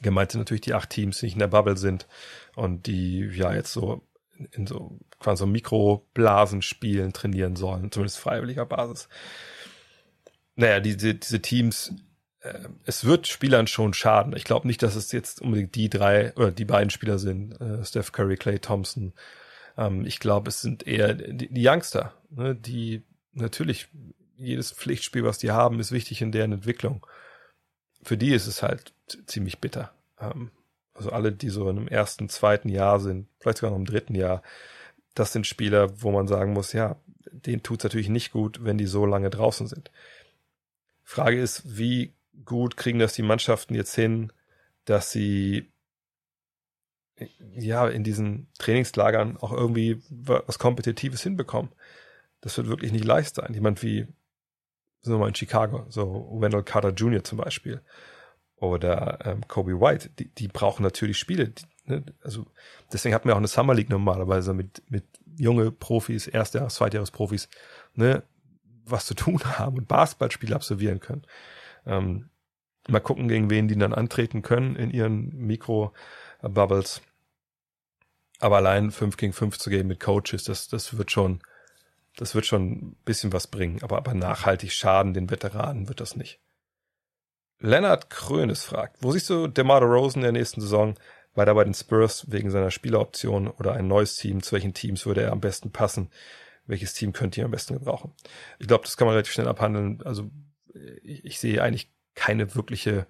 [0.00, 2.06] Gemeint sind natürlich die acht Teams, die nicht in der Bubble sind
[2.54, 4.02] und die ja jetzt so
[4.52, 9.08] in so quasi so Mikroblasen spielen, trainieren sollen, zumindest freiwilliger Basis.
[10.56, 11.92] Naja, diese, diese Teams,
[12.44, 14.36] äh, es wird Spielern schon schaden.
[14.36, 17.84] Ich glaube nicht, dass es jetzt unbedingt die drei oder die beiden Spieler sind, äh,
[17.84, 19.14] Steph Curry, Clay Thompson.
[19.76, 23.88] Ähm, ich glaube, es sind eher die, die Youngster, ne, die natürlich
[24.36, 27.06] jedes Pflichtspiel, was die haben, ist wichtig in deren Entwicklung.
[28.02, 28.92] Für die ist es halt
[29.26, 29.92] ziemlich bitter.
[30.20, 30.50] Ähm,
[30.92, 34.14] also alle, die so in einem ersten, zweiten Jahr sind, vielleicht sogar noch im dritten
[34.14, 34.42] Jahr,
[35.14, 36.96] das sind Spieler, wo man sagen muss, ja,
[37.30, 39.90] denen tut es natürlich nicht gut, wenn die so lange draußen sind.
[41.02, 42.14] Frage ist, wie
[42.44, 44.32] gut kriegen das die Mannschaften jetzt hin,
[44.84, 45.70] dass sie
[47.54, 51.72] ja in diesen Trainingslagern auch irgendwie was Kompetitives hinbekommen.
[52.40, 53.54] Das wird wirklich nicht leicht sein.
[53.54, 54.06] Jemand wie
[55.02, 57.22] sind wir mal in Chicago, so Wendell Carter Jr.
[57.22, 57.82] zum Beispiel
[58.56, 61.48] oder ähm, Kobe White, die, die brauchen natürlich Spiele.
[61.48, 62.04] Die, ne?
[62.22, 62.46] Also
[62.92, 65.04] deswegen hatten wir auch eine Summer League normalerweise mit, mit
[65.36, 67.48] junge Profis, Erstjahres-, Zweitjahres-Profis,
[67.94, 68.22] ne,
[68.84, 71.22] was zu tun haben und Basketballspiele absolvieren können.
[71.86, 72.30] Ähm,
[72.88, 77.02] mal gucken, gegen wen die dann antreten können in ihren Mikro-Bubbles.
[78.40, 81.40] Aber allein 5 gegen 5 zu gehen mit Coaches, das, das wird schon,
[82.16, 86.16] das wird schon ein bisschen was bringen, aber, aber nachhaltig schaden den Veteranen wird das
[86.16, 86.40] nicht.
[87.60, 90.96] Leonard Krönes fragt, wo siehst du DeMar Rosen in der nächsten Saison?
[91.34, 94.42] Weiter bei den Spurs wegen seiner Spieleroption oder ein neues Team?
[94.42, 96.10] Zu welchen Teams würde er am besten passen?
[96.66, 98.12] Welches Team könnte ihr am besten gebrauchen?
[98.58, 100.02] Ich glaube, das kann man relativ schnell abhandeln.
[100.02, 100.30] Also
[101.02, 103.06] ich, ich sehe eigentlich keine wirkliche,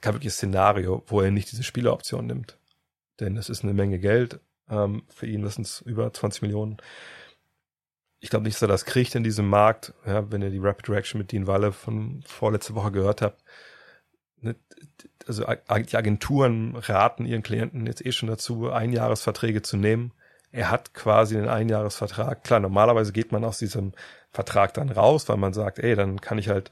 [0.00, 2.58] kein wirkliches Szenario, wo er nicht diese Spieleroption nimmt.
[3.20, 4.40] Denn es ist eine Menge Geld.
[4.68, 6.78] Ähm, für ihn sind über 20 Millionen
[8.24, 9.92] ich glaube nicht, dass er das kriegt in diesem Markt.
[10.06, 13.44] Ja, wenn ihr die Rapid Reaction mit Dean Walle von vorletzte Woche gehört habt.
[14.40, 14.56] Ne,
[15.26, 20.12] also die Agenturen raten ihren Klienten jetzt eh schon dazu, Einjahresverträge zu nehmen.
[20.54, 22.44] Er hat quasi einen Einjahresvertrag.
[22.44, 23.92] Klar, normalerweise geht man aus diesem
[24.30, 26.70] Vertrag dann raus, weil man sagt, ey, dann kann ich halt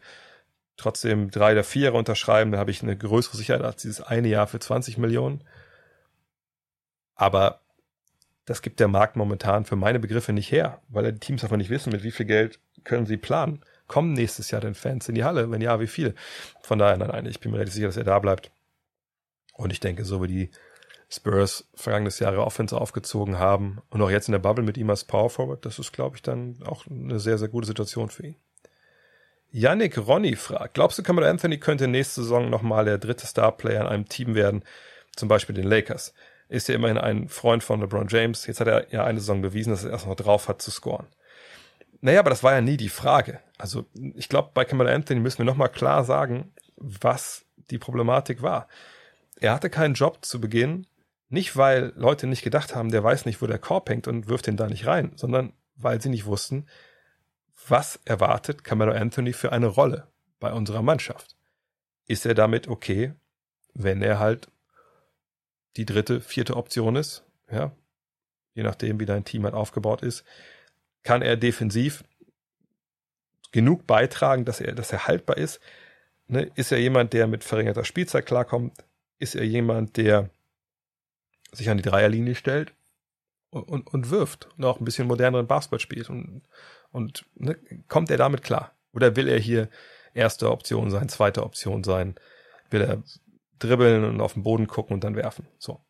[0.77, 4.47] trotzdem drei oder vier unterschreiben, dann habe ich eine größere Sicherheit als dieses eine Jahr
[4.47, 5.43] für 20 Millionen.
[7.17, 7.59] Aber
[8.45, 11.71] das gibt der Markt momentan für meine Begriffe nicht her, weil die Teams einfach nicht
[11.71, 13.65] wissen, mit wie viel Geld können sie planen.
[13.89, 15.51] Kommen nächstes Jahr denn Fans in die Halle?
[15.51, 16.15] Wenn ja, wie viel?
[16.63, 18.53] Von daher, nein, nein, ich bin mir relativ sicher, dass er da bleibt.
[19.55, 20.51] Und ich denke, so wie die
[21.13, 25.05] Spurs vergangenes Jahr Offense aufgezogen haben und auch jetzt in der Bubble mit ihm als
[25.05, 28.37] Power Forward, das ist, glaube ich, dann auch eine sehr, sehr gute Situation für ihn.
[29.51, 33.87] Yannick Ronny fragt, glaubst du, Cameron Anthony könnte nächste Saison nochmal der dritte Star-Player in
[33.87, 34.65] einem Team werden,
[35.15, 36.15] zum Beispiel den Lakers?
[36.53, 38.47] ist ja immerhin ein Freund von LeBron James.
[38.47, 41.07] Jetzt hat er ja eine Saison bewiesen, dass er erst noch drauf hat zu scoren.
[42.03, 43.41] Naja, aber das war ja nie die Frage.
[43.57, 48.69] Also ich glaube, bei Kamala Anthony müssen wir nochmal klar sagen, was die Problematik war.
[49.41, 50.87] Er hatte keinen Job zu Beginn,
[51.33, 54.47] nicht weil Leute nicht gedacht haben, der weiß nicht, wo der Korb hängt und wirft
[54.47, 56.67] den da nicht rein, sondern weil sie nicht wussten,
[57.67, 60.09] was erwartet Camelo Anthony für eine Rolle
[60.41, 61.37] bei unserer Mannschaft.
[62.07, 63.15] Ist er damit okay,
[63.73, 64.49] wenn er halt
[65.79, 67.73] die dritte, vierte Option ist, ja,
[68.53, 70.25] je nachdem, wie dein Team halt aufgebaut ist,
[71.03, 72.05] kann er defensiv
[73.53, 75.61] genug beitragen, dass er, dass er haltbar ist.
[76.27, 76.51] Ne?
[76.57, 78.77] Ist er jemand, der mit verringerter Spielzeit klarkommt?
[79.19, 80.29] Ist er jemand, der
[81.53, 82.75] sich an die Dreierlinie stellt
[83.51, 86.11] und, und, und wirft und auch ein bisschen moderneren Basketball spielt?
[86.11, 86.43] Und,
[86.91, 87.57] und ne?
[87.89, 88.75] kommt er damit klar?
[88.93, 89.69] Oder will er hier
[90.15, 92.15] erste Option sein, zweite Option sein?
[92.71, 93.03] Will er
[93.63, 95.47] dribbeln und auf den Boden gucken und dann werfen.
[95.59, 95.81] So.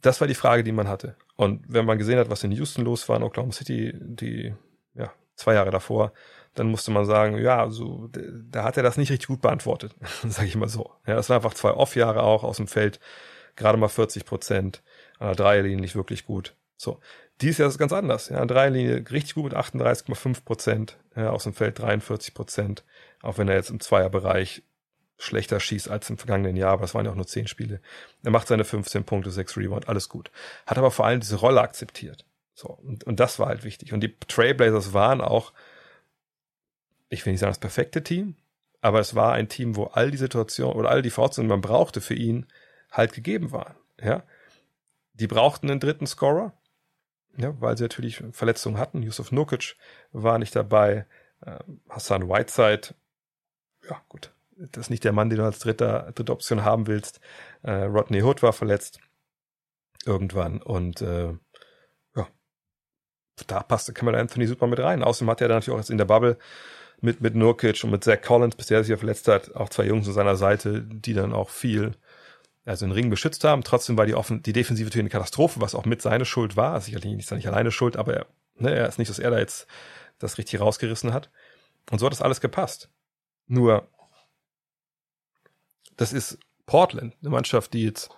[0.00, 1.16] Das war die Frage, die man hatte.
[1.36, 4.54] Und wenn man gesehen hat, was in Houston los war in Oklahoma City, die,
[4.94, 6.12] ja, zwei Jahre davor,
[6.54, 9.94] dann musste man sagen, ja, so, da hat er das nicht richtig gut beantwortet,
[10.26, 10.90] sage ich mal so.
[11.06, 12.98] Ja, das waren einfach zwei Off-Jahre auch aus dem Feld,
[13.56, 14.82] gerade mal 40 Prozent,
[15.18, 16.54] an der Dreierlinie nicht wirklich gut.
[16.76, 17.00] So,
[17.40, 18.28] dieses Jahr ist es ganz anders.
[18.28, 22.84] Ja, Dreierlinie richtig gut mit 38,5 Prozent, aus dem Feld 43 Prozent,
[23.22, 24.62] auch wenn er jetzt im Zweierbereich
[25.18, 27.80] schlechter schießt als im vergangenen Jahr, aber es waren ja auch nur 10 Spiele.
[28.22, 30.30] Er macht seine 15 Punkte, 6 Rebound, alles gut.
[30.66, 32.24] Hat aber vor allem diese Rolle akzeptiert.
[32.54, 33.92] So, und, und das war halt wichtig.
[33.92, 35.52] Und die Trailblazers waren auch,
[37.10, 38.36] ich will nicht sagen das perfekte Team,
[38.80, 41.60] aber es war ein Team, wo all die Situationen oder all die Voraussetzungen, die man
[41.60, 42.46] brauchte für ihn,
[42.90, 43.76] halt gegeben waren.
[44.00, 44.24] Ja,
[45.14, 46.54] die brauchten einen dritten Scorer,
[47.36, 49.02] ja, weil sie natürlich Verletzungen hatten.
[49.02, 49.76] Yusuf Nukic
[50.12, 51.06] war nicht dabei,
[51.42, 52.94] äh, Hassan Whiteside,
[53.88, 57.20] ja gut, das ist nicht der Mann, den du als dritter, dritte Option haben willst.
[57.62, 59.00] Äh, Rodney Hood war verletzt
[60.04, 61.34] irgendwann und äh,
[62.16, 62.28] ja,
[63.46, 65.02] da passte Cameron Anthony super mit rein.
[65.02, 66.38] Außerdem hat er dann natürlich auch jetzt in der Bubble
[67.00, 69.84] mit, mit Nurkic und mit Zach Collins, bis der sich ja verletzt hat, auch zwei
[69.84, 71.92] Jungs an seiner Seite, die dann auch viel,
[72.64, 73.62] also den Ring beschützt haben.
[73.64, 76.80] Trotzdem war die, offen, die Defensive natürlich eine Katastrophe, was auch mit seiner Schuld war.
[76.80, 79.66] Sicherlich nicht, nicht alleine schuld, aber er, ne, er ist nicht, dass er da jetzt
[80.18, 81.30] das richtig rausgerissen hat.
[81.90, 82.90] Und so hat das alles gepasst.
[83.46, 83.88] Nur,
[85.96, 88.10] das ist Portland, eine Mannschaft, die jetzt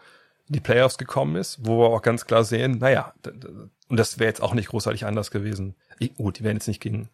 [0.49, 3.15] in die Playoffs gekommen ist, wo wir auch ganz klar sehen, naja,
[3.89, 5.75] und das wäre jetzt auch nicht großartig anders gewesen.
[6.17, 7.09] Gut, die wären jetzt nicht gegen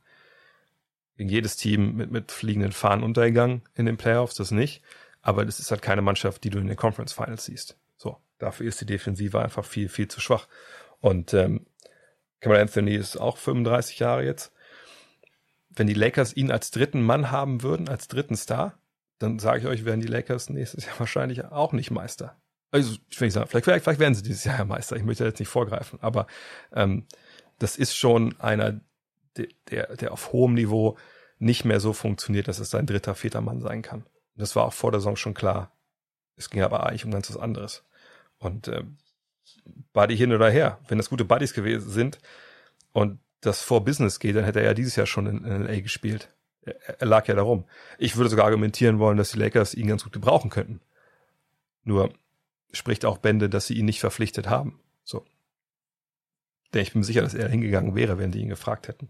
[1.19, 4.83] gegen jedes Team mit, mit fliegenden Fahnen untergegangen in den Playoffs, das nicht.
[5.23, 7.77] Aber das ist halt keine Mannschaft, die du in den Conference Finals siehst.
[7.97, 10.49] So, dafür ist die Defensive einfach viel, viel zu schwach.
[11.01, 11.67] Und ähm,
[12.41, 14.53] Cameron Anthony ist auch 35 Jahre jetzt.
[15.71, 18.79] Wenn die Lakers ihn als dritten Mann haben würden, als dritten Star,
[19.19, 22.37] dann sage ich euch, werden die Lakers nächstes Jahr wahrscheinlich auch nicht Meister.
[22.71, 24.97] Also, ich will nicht sagen, vielleicht, vielleicht werden sie dieses Jahr Meister.
[24.97, 26.27] Ich möchte jetzt nicht vorgreifen, aber
[26.73, 27.07] ähm,
[27.59, 28.81] das ist schon einer
[29.71, 30.99] der, der auf hohem Niveau
[31.39, 34.05] nicht mehr so funktioniert, dass es sein dritter, vierter Mann sein kann.
[34.39, 35.73] Das war auch vor der Saison schon klar.
[36.37, 37.85] Es ging aber eigentlich um ganz was anderes.
[38.39, 38.85] Und äh,
[39.93, 42.19] Buddy hin oder her, wenn das gute Buddies gewesen sind
[42.93, 45.81] und das vor Business geht, dann hätte er ja dieses Jahr schon in, in LA
[45.81, 46.33] gespielt.
[46.63, 47.65] Er, er lag ja darum.
[47.99, 50.81] Ich würde sogar argumentieren wollen, dass die Lakers ihn ganz gut gebrauchen könnten.
[51.83, 52.13] Nur
[52.73, 54.81] spricht auch Bände, dass sie ihn nicht verpflichtet haben.
[55.03, 55.25] So.
[56.75, 59.09] Denn ich bin sicher, dass er hingegangen wäre, wenn die ihn gefragt hätten.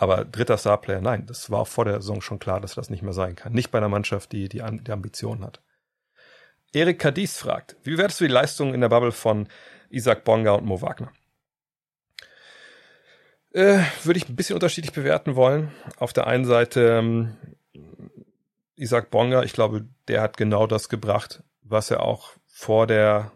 [0.00, 3.02] Aber dritter Starplayer, nein, das war auch vor der Saison schon klar, dass das nicht
[3.02, 3.52] mehr sein kann.
[3.52, 5.60] Nicht bei einer Mannschaft, die die, die Ambitionen hat.
[6.72, 9.46] Erik Kadies fragt, wie bewertest du die Leistung in der Bubble von
[9.90, 11.12] Isaac Bonga und Mo Wagner?
[13.52, 15.70] Äh, würde ich ein bisschen unterschiedlich bewerten wollen.
[15.98, 17.36] Auf der einen Seite ähm,
[18.76, 23.32] Isaac Bonga, ich glaube, der hat genau das gebracht, was er auch vor der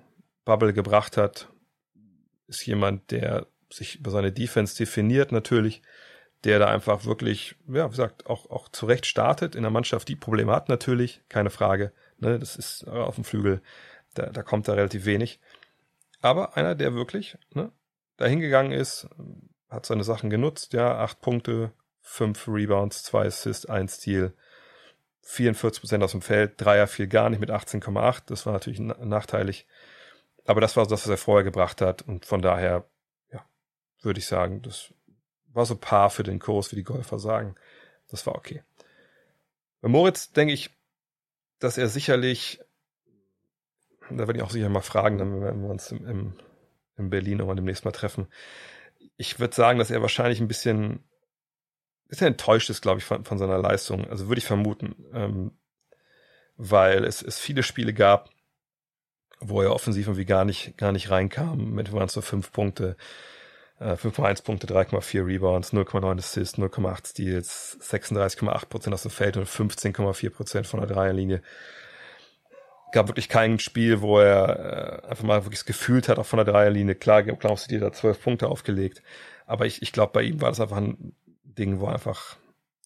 [0.47, 1.51] Bubble gebracht hat.
[2.47, 5.83] Ist jemand, der sich über seine Defense definiert natürlich,
[6.45, 10.17] der da einfach wirklich, ja, wie gesagt, auch, auch zurecht startet in der Mannschaft, die
[10.17, 11.93] Probleme hat natürlich, keine Frage.
[12.19, 13.63] Ne, das ist auf dem Flügel,
[14.15, 15.41] da, da kommt da relativ wenig.
[16.21, 17.73] Aber einer, der wirklich ne,
[18.17, 19.09] dahin gegangen ist,
[19.69, 24.33] hat seine Sachen genutzt, ja, acht Punkte, fünf Rebounds, zwei Assists, ein Steal,
[25.23, 29.67] 44 Prozent aus dem Feld, Dreier fiel gar nicht mit 18,8, das war natürlich nachteilig.
[30.45, 32.85] Aber das war das, was er vorher gebracht hat und von daher
[34.05, 34.63] würde ich sagen.
[34.63, 34.93] Das
[35.55, 37.55] war so Paar für den Kurs, wie die Golfer sagen.
[38.09, 38.63] Das war okay.
[39.81, 40.71] Bei Moritz denke ich,
[41.59, 42.61] dass er sicherlich,
[44.11, 46.33] da werde ich auch sicher mal fragen, dann, wenn wir uns im, im,
[46.97, 48.27] in Berlin irgendwann demnächst mal treffen.
[49.17, 51.05] Ich würde sagen, dass er wahrscheinlich ein bisschen,
[52.09, 54.09] bisschen enttäuscht ist, glaube ich, von, von seiner Leistung.
[54.11, 55.53] Also würde ich vermuten, ähm,
[56.57, 58.31] weil es, es viele Spiele gab,
[59.41, 61.73] wo er offensiv irgendwie gar nicht, gar nicht reinkam.
[61.73, 62.97] Mit waren es so fünf Punkte.
[63.81, 69.49] 5,1 äh, Punkte, 3,4 Rebounds, 0,9 Assists, 0,8 Steals, 36,8 Prozent aus dem Feld und
[69.49, 71.43] 15,4 Prozent von der Dreierlinie.
[72.93, 76.47] Gab wirklich kein Spiel, wo er äh, einfach mal wirklich gefühlt hat, auch von der
[76.47, 76.95] Dreierlinie.
[76.95, 79.03] Klar, Oklahoma City da 12 Punkte aufgelegt.
[79.47, 82.37] Aber ich, ich glaube, bei ihm war das einfach ein Ding, wo einfach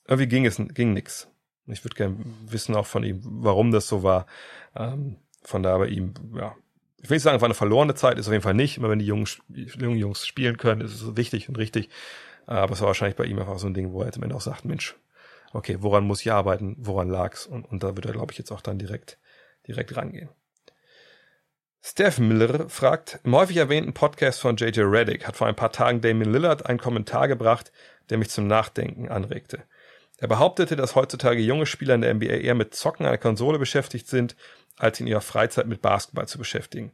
[0.07, 1.29] irgendwie ging es, ging nix.
[1.67, 2.17] Ich würde gerne
[2.47, 4.27] wissen auch von ihm, warum das so war.
[4.75, 6.57] Ähm, von da bei ihm, ja,
[7.01, 8.77] ich will nicht sagen, war eine verlorene Zeit, ist auf jeden Fall nicht.
[8.77, 11.89] Immer wenn die jungen, jungen Jungs spielen können, ist es wichtig und richtig.
[12.47, 14.41] Aber es war wahrscheinlich bei ihm einfach so ein Ding, wo er jetzt Ende auch
[14.41, 14.97] sagt, Mensch,
[15.53, 17.47] okay, woran muss ich arbeiten, woran lag's?
[17.47, 19.19] Und, und da wird er, glaube ich, jetzt auch dann direkt,
[19.67, 20.31] direkt rangehen.
[21.81, 26.01] Steph Miller fragt, im häufig erwähnten Podcast von JJ Reddick hat vor ein paar Tagen
[26.01, 27.71] Damien Lillard einen Kommentar gebracht,
[28.11, 29.63] der mich zum Nachdenken anregte.
[30.19, 34.09] Er behauptete, dass heutzutage junge Spieler in der NBA eher mit Zocken einer Konsole beschäftigt
[34.09, 34.35] sind,
[34.79, 36.93] als in ihrer Freizeit mit Basketball zu beschäftigen.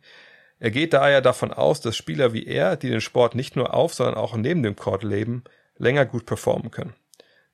[0.58, 3.94] Er geht daher davon aus, dass Spieler wie er, die den Sport nicht nur auf,
[3.94, 5.44] sondern auch neben dem Court leben,
[5.76, 6.94] länger gut performen können.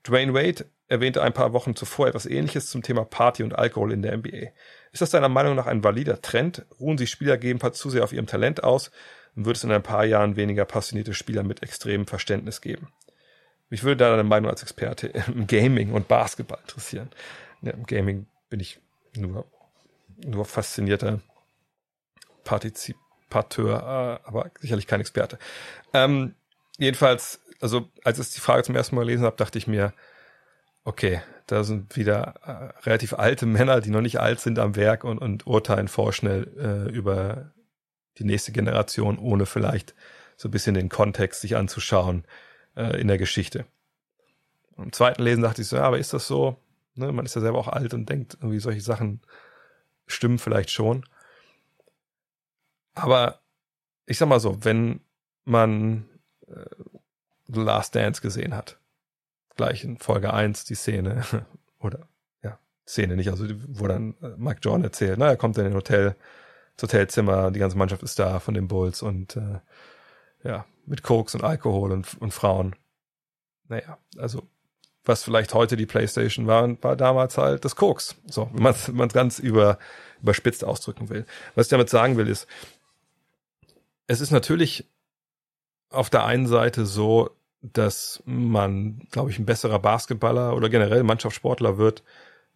[0.07, 4.03] Dwayne Wade erwähnte ein paar Wochen zuvor etwas ähnliches zum Thema Party und Alkohol in
[4.03, 4.49] der NBA.
[4.93, 6.65] Ist das deiner Meinung nach ein valider Trend?
[6.81, 8.91] Ruhen sich Spieler gegebenenfalls zu sehr auf ihrem Talent aus
[9.37, 12.89] und wird es in ein paar Jahren weniger passionierte Spieler mit extremem Verständnis geben?
[13.69, 17.11] Mich würde da deine Meinung als Experte im Gaming und Basketball interessieren.
[17.63, 18.81] Ja, Im Gaming bin ich
[19.15, 19.47] nur,
[20.25, 21.21] nur faszinierter
[22.45, 25.39] Partizipateur, äh, aber sicherlich kein Experte.
[25.93, 26.35] Ähm,
[26.79, 29.93] jedenfalls, also als ich die Frage zum ersten Mal gelesen habe, dachte ich mir,
[30.85, 35.05] okay, da sind wieder äh, relativ alte Männer, die noch nicht alt sind am Werk
[35.05, 37.53] und, und urteilen vorschnell äh, über
[38.19, 39.95] die nächste Generation, ohne vielleicht
[40.37, 42.25] so ein bisschen den Kontext sich anzuschauen
[42.77, 43.67] äh, in der Geschichte.
[44.77, 46.57] Im zweiten Lesen dachte ich so, ja, aber ist das so?
[46.95, 49.21] Ne, man ist ja selber auch alt und denkt, irgendwie solche Sachen
[50.13, 51.05] stimmen vielleicht schon.
[52.95, 53.41] Aber
[54.07, 55.01] ich sag mal so, wenn
[55.45, 56.09] man
[56.47, 56.65] äh,
[57.47, 58.79] The Last Dance gesehen hat,
[59.57, 61.23] gleich in Folge 1 die Szene,
[61.79, 62.09] oder
[62.43, 65.75] ja, Szene nicht, also wo dann äh, Mike John erzählt, na, er kommt in ein
[65.75, 66.17] Hotel,
[66.77, 69.61] das Hotelzimmer, die ganze Mannschaft ist da von den Bulls und äh,
[70.43, 72.75] ja, mit Koks und Alkohol und, und Frauen.
[73.69, 74.49] Naja, also
[75.05, 78.17] was vielleicht heute die Playstation war, war damals halt das Koks.
[78.27, 79.79] So, wenn man es ganz über,
[80.23, 81.25] überspitzt ausdrücken will.
[81.55, 82.47] Was ich damit sagen will, ist,
[84.07, 84.87] es ist natürlich
[85.91, 87.31] auf der einen Seite so,
[87.63, 92.03] dass man, glaube ich, ein besserer Basketballer oder generell Mannschaftssportler wird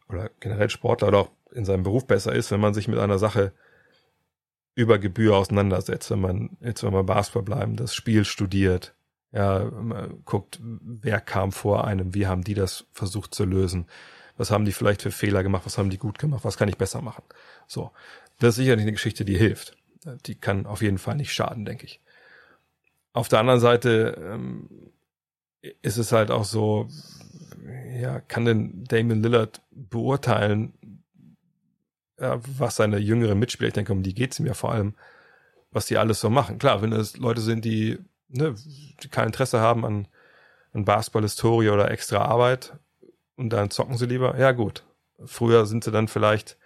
[0.08, 3.18] oder generell Sportler oder auch in seinem Beruf besser ist, wenn man sich mit einer
[3.18, 3.52] Sache
[4.74, 8.94] über Gebühr auseinandersetzt, wenn man jetzt wenn wir Basketball bleiben, das Spiel studiert,
[9.34, 9.70] ja,
[10.24, 13.86] guckt, wer kam vor einem, wie haben die das versucht zu lösen,
[14.36, 16.78] was haben die vielleicht für Fehler gemacht, was haben die gut gemacht, was kann ich
[16.78, 17.24] besser machen.
[17.66, 17.90] So,
[18.38, 19.76] das ist sicherlich eine Geschichte, die hilft
[20.26, 22.00] die kann auf jeden Fall nicht schaden, denke ich.
[23.12, 24.68] Auf der anderen Seite ähm,
[25.82, 26.88] ist es halt auch so,
[27.98, 30.74] ja, kann denn Damon Lillard beurteilen,
[32.18, 34.94] ja, was seine jüngeren Mitspieler, ich denke, um die geht's ihm ja vor allem,
[35.70, 36.58] was die alles so machen.
[36.58, 37.98] Klar, wenn es Leute sind, die,
[38.28, 38.54] ne,
[39.02, 40.08] die kein Interesse haben an,
[40.72, 42.74] an Basketball-Historie oder extra Arbeit
[43.36, 44.84] und dann zocken sie lieber, ja gut.
[45.24, 46.56] Früher sind sie dann vielleicht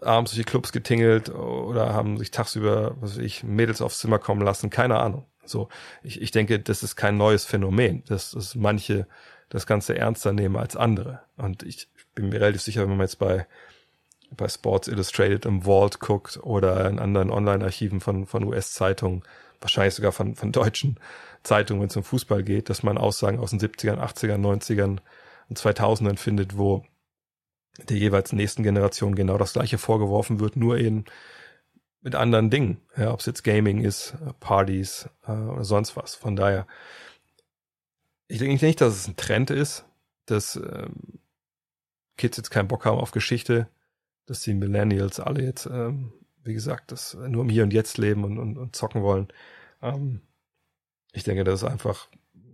[0.00, 4.18] abends durch die Clubs getingelt oder haben sich tagsüber, was weiß ich, Mädels aufs Zimmer
[4.18, 5.26] kommen lassen, keine Ahnung.
[5.44, 5.68] So,
[6.02, 9.06] ich, ich denke, das ist kein neues Phänomen, dass, dass manche
[9.48, 11.20] das Ganze ernster nehmen als andere.
[11.36, 13.46] Und ich bin mir relativ sicher, wenn man jetzt bei,
[14.30, 19.24] bei Sports Illustrated im Vault guckt oder in anderen Online-Archiven von, von US-Zeitungen,
[19.62, 20.98] wahrscheinlich sogar von, von deutschen
[21.42, 24.98] Zeitungen, wenn es um Fußball geht, dass man Aussagen aus den 70ern, 80ern, 90ern
[25.48, 26.84] und 2000ern findet, wo
[27.88, 31.04] der jeweils nächsten Generation genau das gleiche vorgeworfen wird, nur eben
[32.02, 32.80] mit anderen Dingen.
[32.96, 36.14] Ja, ob es jetzt Gaming ist, Partys äh, oder sonst was.
[36.14, 36.66] Von daher,
[38.28, 39.84] ich denke nicht, dass es ein Trend ist,
[40.26, 41.20] dass ähm,
[42.16, 43.68] Kids jetzt keinen Bock haben auf Geschichte,
[44.26, 46.12] dass die Millennials alle jetzt, ähm,
[46.44, 49.28] wie gesagt, das nur im Hier und Jetzt leben und, und, und zocken wollen.
[49.80, 50.20] Ähm,
[51.12, 52.08] ich denke, das ist einfach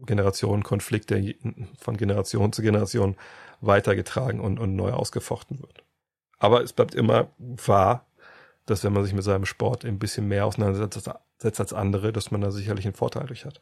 [0.05, 1.35] Generationenkonflikt, der
[1.79, 3.17] von Generation zu Generation
[3.61, 5.85] weitergetragen und, und neu ausgefochten wird.
[6.39, 8.07] Aber es bleibt immer wahr,
[8.67, 12.41] dass wenn man sich mit seinem Sport ein bisschen mehr auseinandersetzt als andere, dass man
[12.41, 13.61] da sicherlich einen Vorteil durch hat.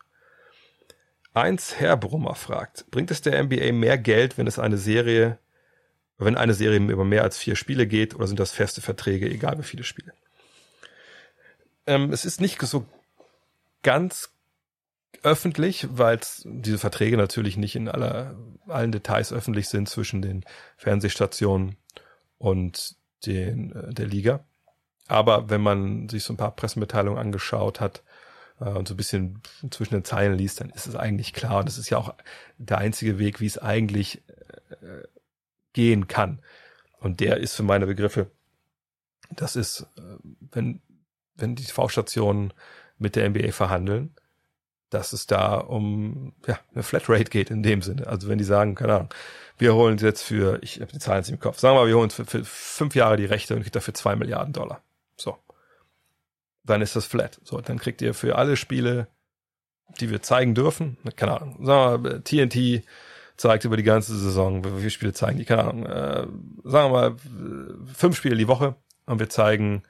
[1.32, 5.38] Eins Herr Brummer fragt, bringt es der NBA mehr Geld, wenn es eine Serie,
[6.18, 9.58] wenn eine Serie über mehr als vier Spiele geht, oder sind das feste Verträge, egal
[9.58, 10.12] wie viele Spiele?
[11.86, 12.86] Ähm, es ist nicht so
[13.82, 14.30] ganz
[15.22, 18.36] öffentlich, weil diese Verträge natürlich nicht in aller,
[18.66, 20.44] allen Details öffentlich sind zwischen den
[20.76, 21.76] Fernsehstationen
[22.38, 24.44] und den, äh, der Liga.
[25.08, 28.02] Aber wenn man sich so ein paar Pressemitteilungen angeschaut hat
[28.60, 31.58] äh, und so ein bisschen zwischen den Zeilen liest, dann ist es eigentlich klar.
[31.60, 32.14] Und das ist ja auch
[32.58, 34.22] der einzige Weg, wie es eigentlich
[34.70, 35.06] äh,
[35.76, 36.40] gehen kann.
[36.98, 38.30] Und der ist für meine Begriffe,
[39.30, 40.16] das ist, äh,
[40.50, 40.80] wenn,
[41.36, 42.52] wenn die TV-Stationen
[42.98, 44.14] mit der NBA verhandeln,
[44.88, 48.06] dass es da um ja, eine Flatrate geht in dem Sinne.
[48.06, 49.08] Also wenn die sagen, keine Ahnung,
[49.58, 51.96] wir holen jetzt für, ich habe die Zahlen jetzt im Kopf, sagen wir mal, wir
[51.96, 54.82] holen für, für fünf Jahre die Rechte und kriegt dafür zwei Milliarden Dollar.
[55.16, 55.36] So.
[56.64, 57.38] Dann ist das flat.
[57.44, 59.08] So, dann kriegt ihr für alle Spiele,
[60.00, 62.84] die wir zeigen dürfen, keine Ahnung, sagen wir mal, TNT
[63.36, 66.26] zeigt über die ganze Saison, wie viele Spiele zeigen die, keine Ahnung, äh,
[66.64, 67.16] sagen wir mal,
[67.94, 68.74] fünf Spiele die Woche
[69.06, 69.82] und wir zeigen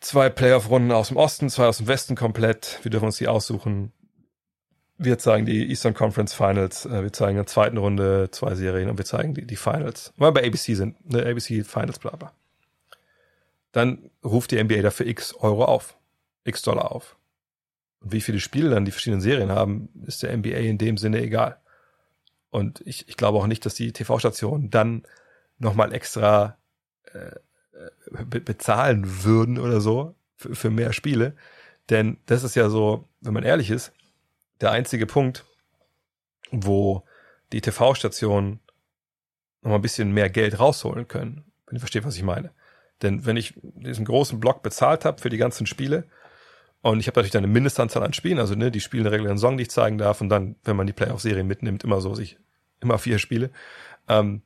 [0.00, 2.78] zwei Playoff-Runden aus dem Osten, zwei aus dem Westen komplett.
[2.82, 3.92] Wir dürfen uns die aussuchen.
[4.98, 8.90] Wir zeigen die Eastern Conference Finals, äh, wir zeigen in der zweiten Runde zwei Serien
[8.90, 10.12] und wir zeigen die, die Finals.
[10.16, 12.32] Weil wir bei ABC sind, ne, ABC Finals, bla bla.
[13.72, 15.96] dann ruft die NBA dafür x Euro auf,
[16.44, 17.16] x Dollar auf.
[18.00, 21.22] Und wie viele Spiele dann die verschiedenen Serien haben, ist der NBA in dem Sinne
[21.22, 21.58] egal.
[22.50, 25.04] Und ich, ich glaube auch nicht, dass die TV-Stationen dann
[25.58, 26.56] nochmal extra
[27.12, 27.36] äh,
[28.10, 31.36] be bezahlen würden oder so für, für mehr Spiele.
[31.88, 33.92] Denn das ist ja so, wenn man ehrlich ist,
[34.60, 35.44] der einzige Punkt,
[36.50, 37.04] wo
[37.52, 38.60] die TV-Stationen
[39.62, 42.50] noch mal ein bisschen mehr Geld rausholen können, wenn ihr versteht, was ich meine.
[43.02, 46.04] Denn wenn ich diesen großen Block bezahlt habe für die ganzen Spiele
[46.82, 49.38] und ich habe natürlich dann eine Mindestanzahl an Spielen, also ne, die Spiele eine regulären
[49.38, 50.20] Song, die ich zeigen darf.
[50.20, 52.38] Und dann, wenn man die Playoff-Serie mitnimmt, immer so sich
[52.80, 53.50] immer vier Spiele,
[54.08, 54.42] ähm,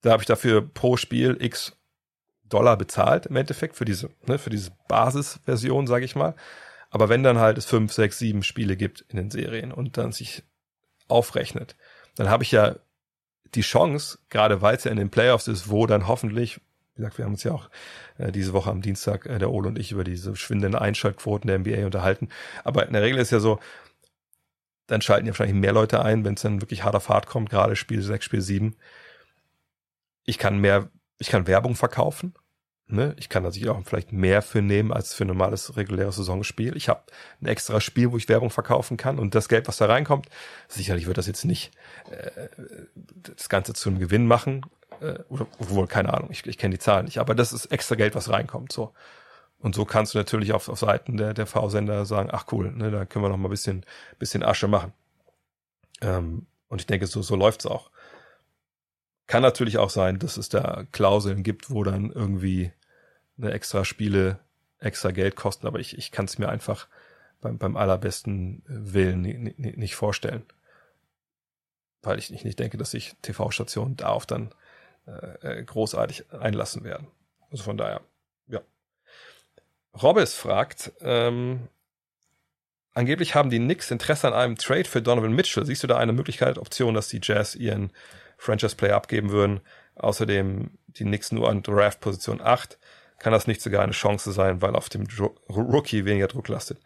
[0.00, 1.76] da habe ich dafür pro Spiel x
[2.48, 6.34] Dollar bezahlt im Endeffekt für diese, ne, für diese Basisversion, sage ich mal.
[6.90, 10.12] Aber wenn dann halt es fünf, sechs, sieben Spiele gibt in den Serien und dann
[10.12, 10.42] sich
[11.08, 11.76] aufrechnet,
[12.16, 12.76] dann habe ich ja
[13.54, 16.60] die Chance, gerade weil es ja in den Playoffs ist, wo dann hoffentlich,
[16.94, 17.70] wie gesagt, wir haben uns ja auch
[18.18, 21.58] äh, diese Woche am Dienstag, äh, der Ole und ich, über diese schwindenden Einschaltquoten der
[21.58, 22.28] NBA unterhalten.
[22.64, 23.58] Aber in der Regel ist ja so,
[24.86, 27.50] dann schalten ja wahrscheinlich mehr Leute ein, wenn es dann wirklich hart auf hart kommt,
[27.50, 28.76] gerade Spiel 6, Spiel 7.
[30.24, 32.34] Ich kann mehr, ich kann Werbung verkaufen.
[32.88, 33.14] Ne?
[33.18, 36.76] Ich kann natürlich auch vielleicht mehr für nehmen als für ein normales reguläres Saisonspiel.
[36.76, 37.04] Ich habe
[37.40, 40.28] ein extra Spiel, wo ich Werbung verkaufen kann und das Geld, was da reinkommt,
[40.68, 41.72] sicherlich wird das jetzt nicht
[42.10, 42.48] äh,
[43.34, 44.66] das Ganze zu einem Gewinn machen.
[45.02, 47.96] Äh, oder wohl, keine Ahnung, ich, ich kenne die Zahlen nicht, aber das ist extra
[47.96, 48.72] Geld, was reinkommt.
[48.72, 48.92] So.
[49.58, 52.90] Und so kannst du natürlich auf, auf Seiten der, der V-Sender sagen, ach cool, ne,
[52.90, 53.84] da können wir noch mal ein bisschen,
[54.18, 54.92] bisschen Asche machen.
[56.00, 57.90] Ähm, und ich denke, so, so läuft's auch.
[59.26, 62.72] Kann natürlich auch sein, dass es da Klauseln gibt, wo dann irgendwie
[63.38, 64.38] eine extra Spiele
[64.78, 66.88] extra Geld kosten, aber ich, ich kann es mir einfach
[67.40, 69.22] beim, beim allerbesten Willen
[69.56, 70.44] nicht vorstellen.
[72.02, 74.52] Weil ich nicht, nicht denke, dass sich TV-Stationen darauf dann
[75.06, 77.08] äh, äh, großartig einlassen werden.
[77.50, 78.02] Also von daher,
[78.46, 78.60] ja.
[80.00, 81.68] Robbes fragt, ähm,
[82.94, 85.66] angeblich haben die Knicks Interesse an einem Trade für Donovan Mitchell.
[85.66, 87.92] Siehst du da eine Möglichkeit, Option, dass die Jazz ihren
[88.38, 89.60] Franchise-Player abgeben würden?
[89.96, 92.78] Außerdem die Knicks nur an Draft-Position 8
[93.18, 95.06] kann das nicht sogar eine Chance sein, weil auf dem
[95.48, 96.78] Rookie weniger Druck lastet.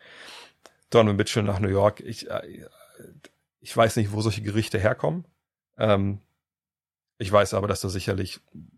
[0.90, 2.66] Donovan Mitchell nach New York, ich, äh,
[3.60, 5.26] ich weiß nicht, wo solche Gerichte herkommen.
[5.78, 6.20] Ähm,
[7.18, 8.70] ich weiß aber, dass da sicherlich ein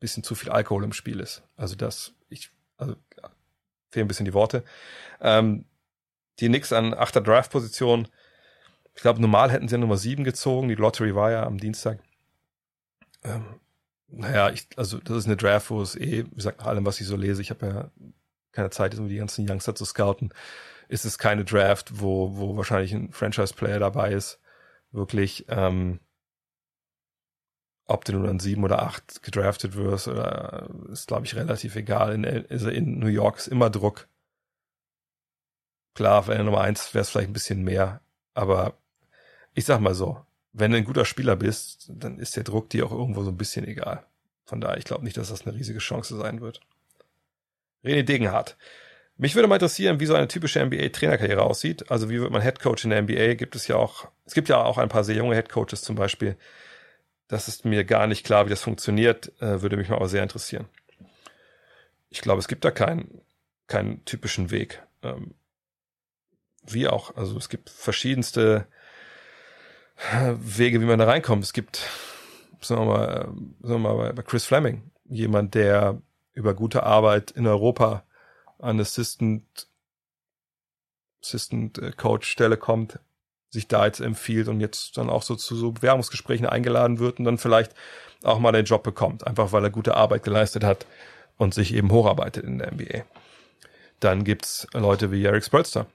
[0.00, 1.42] bisschen zu viel Alkohol im Spiel ist.
[1.56, 2.96] Also das, ich, also
[3.90, 4.64] fehlen ein bisschen die Worte.
[5.20, 5.66] Ähm,
[6.40, 8.08] die Knicks an achter Draft-Position.
[8.94, 10.68] Ich glaube, normal hätten sie ja Nummer 7 gezogen.
[10.68, 11.98] Die Lottery war ja am Dienstag.
[13.22, 13.60] Ähm,
[14.08, 17.00] naja, ich, also das ist eine Draft, wo es eh, wie gesagt, nach allem, was
[17.00, 17.90] ich so lese, ich habe ja
[18.52, 20.34] keine Zeit, um die ganzen Youngster zu scouten,
[20.88, 24.40] ist es keine Draft, wo, wo wahrscheinlich ein Franchise-Player dabei ist.
[24.90, 26.00] Wirklich, ähm,
[27.92, 32.14] ob du nur an sieben oder acht gedraftet wirst, oder ist, glaube ich, relativ egal.
[32.14, 34.08] In, also in New York ist immer Druck.
[35.94, 38.00] Klar, wenn er Nummer eins wäre es vielleicht ein bisschen mehr,
[38.34, 38.78] aber
[39.54, 42.86] ich sag mal so, wenn du ein guter Spieler bist, dann ist der Druck dir
[42.86, 44.04] auch irgendwo so ein bisschen egal.
[44.44, 46.60] Von daher, ich glaube nicht, dass das eine riesige Chance sein wird.
[47.84, 48.56] René Degenhardt.
[49.16, 51.90] Mich würde mal interessieren, wie so eine typische NBA-Trainerkarriere aussieht.
[51.90, 53.34] Also wie wird man Headcoach in der NBA?
[53.34, 56.36] Gibt es ja auch, es gibt ja auch ein paar sehr junge Headcoaches zum Beispiel.
[57.32, 60.22] Das ist mir gar nicht klar, wie das funktioniert, äh, würde mich mal aber sehr
[60.22, 60.66] interessieren.
[62.10, 63.22] Ich glaube, es gibt da keinen,
[63.68, 64.82] keinen typischen Weg.
[65.02, 65.32] Ähm,
[66.62, 68.66] wie auch, also es gibt verschiedenste
[70.34, 71.42] Wege, wie man da reinkommt.
[71.42, 71.88] Es gibt,
[72.60, 73.20] sagen wir mal,
[73.62, 76.02] sagen wir mal bei Chris Fleming, jemand, der
[76.34, 78.04] über gute Arbeit in Europa
[78.58, 79.68] an Assistant,
[81.22, 82.98] Assistant äh, Coach Stelle kommt,
[83.52, 87.26] sich da jetzt empfiehlt und jetzt dann auch so zu so Bewerbungsgesprächen eingeladen wird und
[87.26, 87.74] dann vielleicht
[88.24, 90.86] auch mal den Job bekommt, einfach weil er gute Arbeit geleistet hat
[91.36, 93.04] und sich eben hocharbeitet in der NBA.
[94.00, 95.86] Dann gibt's Leute wie Eric Spurster,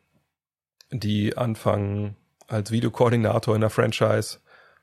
[0.92, 2.16] die anfangen
[2.48, 4.38] als Videokoordinator in der Franchise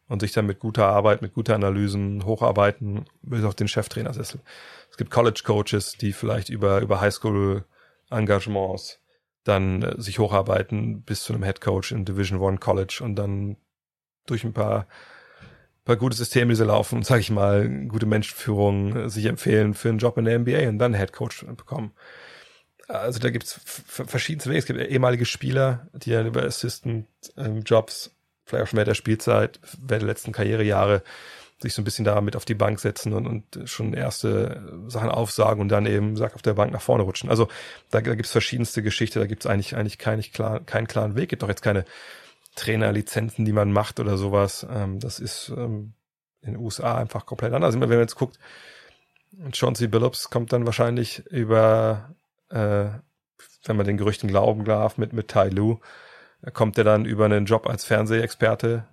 [0.08, 4.40] und sich dann mit guter Arbeit, mit guter Analysen hocharbeiten bis auf den Cheftrainersessel.
[4.90, 7.64] Es gibt College Coaches, die vielleicht über, über Highschool
[8.10, 8.98] Engagements
[9.44, 13.56] dann äh, sich hocharbeiten bis zu einem Head Coach in Division One College und dann
[14.26, 14.86] durch ein paar
[15.84, 19.90] paar gute Systeme, die sie laufen, sage ich mal, gute Menschenführung äh, sich empfehlen für
[19.90, 21.92] einen Job in der NBA und dann Head Coach bekommen
[22.88, 24.58] also da gibt's verschiedenste Wege.
[24.58, 28.12] Es gibt ehemalige Spieler, die ja über Assistant-Jobs, ähm,
[28.44, 31.02] vielleicht auch schon während der Spielzeit, während der letzten Karrierejahre
[31.60, 35.08] sich so ein bisschen da mit auf die Bank setzen und, und schon erste Sachen
[35.08, 37.30] aufsagen und dann eben, sag, auf der Bank nach vorne rutschen.
[37.30, 37.48] Also
[37.90, 41.30] da, da gibt's verschiedenste Geschichte, da gibt's eigentlich, eigentlich keinen, klar, keinen klaren Weg.
[41.30, 41.84] Gibt doch jetzt keine
[42.56, 44.66] Trainerlizenzen, die man macht oder sowas.
[44.70, 45.94] Ähm, das ist ähm,
[46.42, 47.74] in den USA einfach komplett anders.
[47.74, 48.38] Wenn man jetzt guckt,
[49.52, 52.14] Chauncey Billups kommt dann wahrscheinlich über,
[52.50, 52.86] äh,
[53.64, 55.78] wenn man den Gerüchten glauben darf, mit, mit Tai Lu,
[56.52, 58.86] kommt er dann über einen Job als Fernsehexperte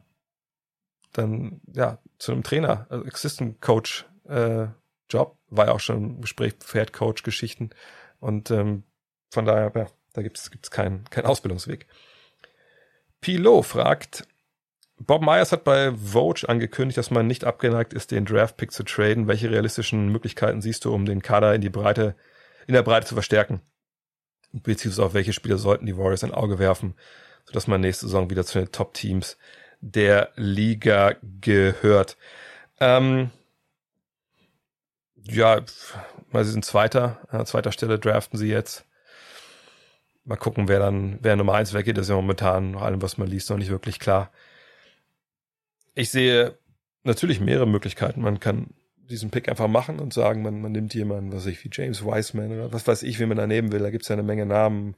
[1.13, 4.67] dann ja zu einem Trainer, also Assistant Coach äh,
[5.09, 7.71] Job, war ja auch schon im Gespräch Head Coach Geschichten
[8.19, 8.83] und ähm,
[9.29, 11.87] von daher ja, da gibt's gibt's keinen keinen Ausbildungsweg.
[13.21, 14.27] Pilo fragt,
[14.97, 19.27] Bob Myers hat bei Vogue angekündigt, dass man nicht abgeneigt ist, den Draft-Pick zu traden.
[19.27, 22.15] Welche realistischen Möglichkeiten siehst du, um den Kader in die Breite,
[22.67, 23.61] in der Breite zu verstärken?
[24.51, 26.95] Beziehungsweise auf welche Spieler sollten die Warriors ein Auge werfen,
[27.45, 29.37] sodass man nächste Saison wieder zu den Top-Teams
[29.81, 32.17] der Liga gehört.
[32.79, 33.31] Ähm,
[35.23, 35.61] ja,
[36.31, 38.85] weil sie sind Zweiter, an zweiter Stelle draften sie jetzt.
[40.23, 43.17] Mal gucken, wer dann, wer Nummer eins weggeht, das ist ja momentan nach allem, was
[43.17, 44.31] man liest, noch nicht wirklich klar
[45.95, 46.57] ich sehe
[47.03, 48.21] natürlich mehrere Möglichkeiten.
[48.21, 48.67] Man kann
[49.09, 52.51] diesen Pick einfach machen und sagen, man, man nimmt jemanden, was ich, wie James Wiseman
[52.51, 53.79] oder was weiß ich, wie man da nehmen will.
[53.79, 54.95] Da gibt es ja eine Menge Namen.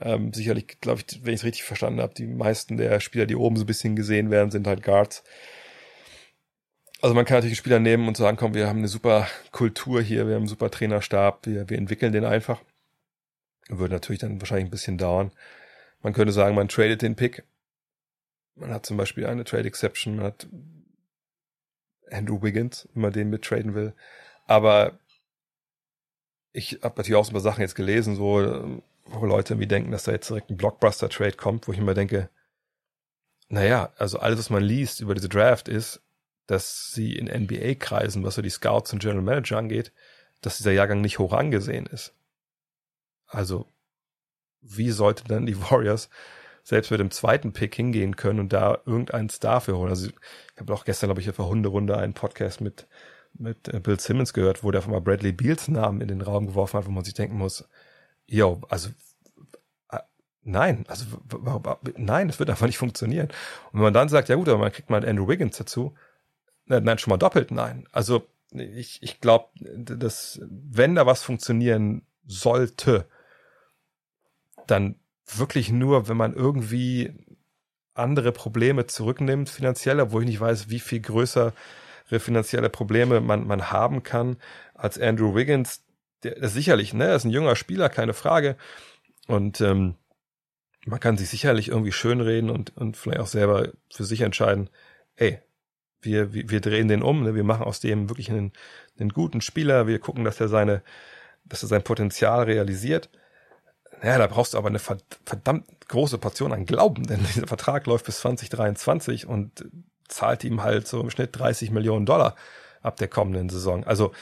[0.00, 3.36] Ähm, sicherlich, glaube ich, wenn ich es richtig verstanden habe, die meisten der Spieler, die
[3.36, 5.22] oben so ein bisschen gesehen werden, sind halt Guards.
[7.00, 10.26] Also man kann natürlich Spieler nehmen und sagen, komm, wir haben eine super Kultur hier,
[10.26, 12.62] wir haben einen super Trainerstab, wir, wir entwickeln den einfach.
[13.68, 15.30] Würde natürlich dann wahrscheinlich ein bisschen dauern.
[16.02, 17.44] Man könnte sagen, man tradet den Pick
[18.56, 20.46] man hat zum Beispiel eine Trade Exception, man hat
[22.10, 23.94] Andrew Wiggins, wenn man den mittraden will.
[24.46, 24.98] Aber
[26.52, 29.90] ich habe natürlich auch so ein paar Sachen jetzt gelesen, so, wo Leute irgendwie denken,
[29.90, 32.30] dass da jetzt direkt ein Blockbuster-Trade kommt, wo ich immer denke,
[33.48, 36.02] naja, also alles, was man liest über diese Draft ist,
[36.46, 39.92] dass sie in NBA-Kreisen, was so die Scouts und General Manager angeht,
[40.40, 42.14] dass dieser Jahrgang nicht hoch angesehen ist.
[43.26, 43.66] Also,
[44.60, 46.08] wie sollten dann die Warriors
[46.62, 49.90] selbst mit dem zweiten Pick hingehen können und da irgendeinen Star für holen.
[49.90, 50.14] Also ich
[50.58, 52.86] habe auch gestern, glaube ich, auf der Hunderunde einen Podcast mit
[53.34, 56.46] mit äh, Bill Simmons gehört, wo der von mal Bradley Beals Namen in den Raum
[56.46, 57.68] geworfen hat, wo man sich denken muss,
[58.26, 58.90] yo, also
[59.90, 59.98] äh,
[60.42, 61.04] nein, also
[61.96, 63.28] nein, das wird einfach nicht funktionieren.
[63.72, 65.94] Und wenn man dann sagt, ja gut, aber man kriegt mal Andrew Wiggins dazu,
[66.66, 67.86] nein, schon mal doppelt nein.
[67.92, 73.06] Also ich, ich glaube, dass wenn da was funktionieren sollte,
[74.66, 74.96] dann
[75.26, 77.12] wirklich nur, wenn man irgendwie
[77.94, 81.52] andere Probleme zurücknimmt, finanziell, obwohl ich nicht weiß, wie viel größere
[82.06, 84.36] finanzielle Probleme man, man haben kann
[84.74, 85.83] als Andrew Wiggins.
[86.24, 88.56] Der ist sicherlich, ne, ist ein junger Spieler, keine Frage.
[89.26, 89.94] Und ähm,
[90.86, 94.70] man kann sich sicherlich irgendwie schönreden und, und vielleicht auch selber für sich entscheiden,
[95.16, 95.38] ey,
[96.00, 97.34] wir, wir, wir drehen den um, ne?
[97.34, 98.52] wir machen aus dem wirklich einen,
[98.98, 100.82] einen guten Spieler, wir gucken, dass er seine,
[101.44, 103.08] dass er sein Potenzial realisiert.
[104.02, 108.06] Ja, da brauchst du aber eine verdammt große Portion an Glauben, denn dieser Vertrag läuft
[108.06, 109.64] bis 2023 und
[110.08, 112.36] zahlt ihm halt so im Schnitt 30 Millionen Dollar
[112.82, 113.84] ab der kommenden Saison.
[113.84, 114.12] Also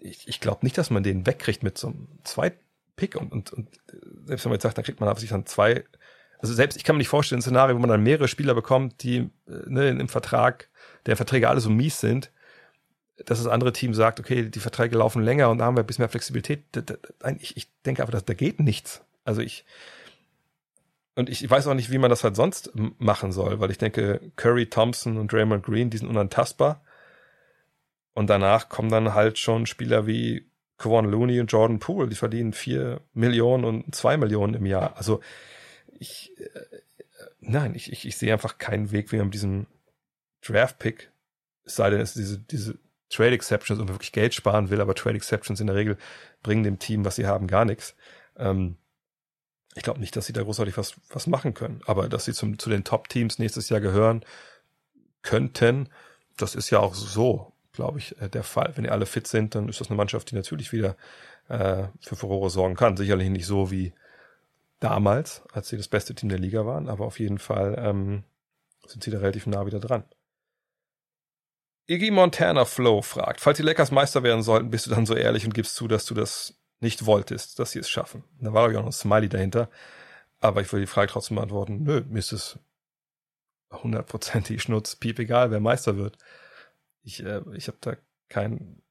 [0.00, 3.68] ich, ich glaube nicht, dass man den wegkriegt mit so einem Zweitpick und, und, und
[4.24, 5.84] selbst wenn man jetzt sagt, dann kriegt man auf sich dann zwei.
[6.38, 9.02] Also selbst ich kann mir nicht vorstellen, ein Szenario, wo man dann mehrere Spieler bekommt,
[9.02, 10.68] die äh, ne, im Vertrag,
[11.06, 12.30] der Verträge alle so mies sind,
[13.26, 15.86] dass das andere Team sagt, okay, die Verträge laufen länger und da haben wir ein
[15.86, 16.64] bisschen mehr Flexibilität.
[17.38, 19.02] Ich, ich denke einfach, dass da geht nichts.
[19.24, 19.66] Also ich,
[21.16, 24.20] und ich weiß auch nicht, wie man das halt sonst machen soll, weil ich denke,
[24.36, 26.82] Curry, Thompson und Draymond Green, die sind unantastbar.
[28.20, 30.46] Und danach kommen dann halt schon Spieler wie
[30.76, 34.98] Kevon Looney und Jordan Poole, die verdienen vier Millionen und zwei Millionen im Jahr.
[34.98, 35.20] Also
[35.98, 36.50] ich, äh,
[37.40, 39.68] nein, ich, ich, ich sehe einfach keinen Weg, wie man mit diesem
[40.42, 41.10] Draft-Pick,
[41.64, 45.16] es sei denn, es diese, diese Trade Exceptions und wirklich Geld sparen will, aber Trade
[45.16, 45.96] Exceptions in der Regel
[46.42, 47.96] bringen dem Team, was sie haben, gar nichts.
[48.36, 48.76] Ähm,
[49.76, 51.80] ich glaube nicht, dass sie da großartig was, was machen können.
[51.86, 54.26] Aber dass sie zum, zu den Top-Teams nächstes Jahr gehören
[55.22, 55.88] könnten,
[56.36, 58.72] das ist ja auch so, glaube ich, äh, der Fall.
[58.74, 60.96] Wenn die alle fit sind, dann ist das eine Mannschaft, die natürlich wieder
[61.48, 62.98] äh, für Furore sorgen kann.
[62.98, 63.94] Sicherlich nicht so wie
[64.80, 68.24] damals, als sie das beste Team der Liga waren, aber auf jeden Fall ähm,
[68.86, 70.04] sind sie da relativ nah wieder dran.
[71.86, 75.46] Iggy Montana Flow fragt, falls die Lakers Meister werden sollten, bist du dann so ehrlich
[75.46, 78.24] und gibst zu, dass du das nicht wolltest, dass sie es schaffen.
[78.40, 79.70] Da war ja auch noch ein Smiley dahinter.
[80.38, 81.82] Aber ich will die Frage trotzdem beantworten.
[81.82, 82.58] Nö, mir ist es
[83.72, 86.16] hundertprozentig Schnutz, piep egal, wer Meister wird.
[87.02, 87.96] Ich, äh, ich habe da
[88.28, 88.82] kein,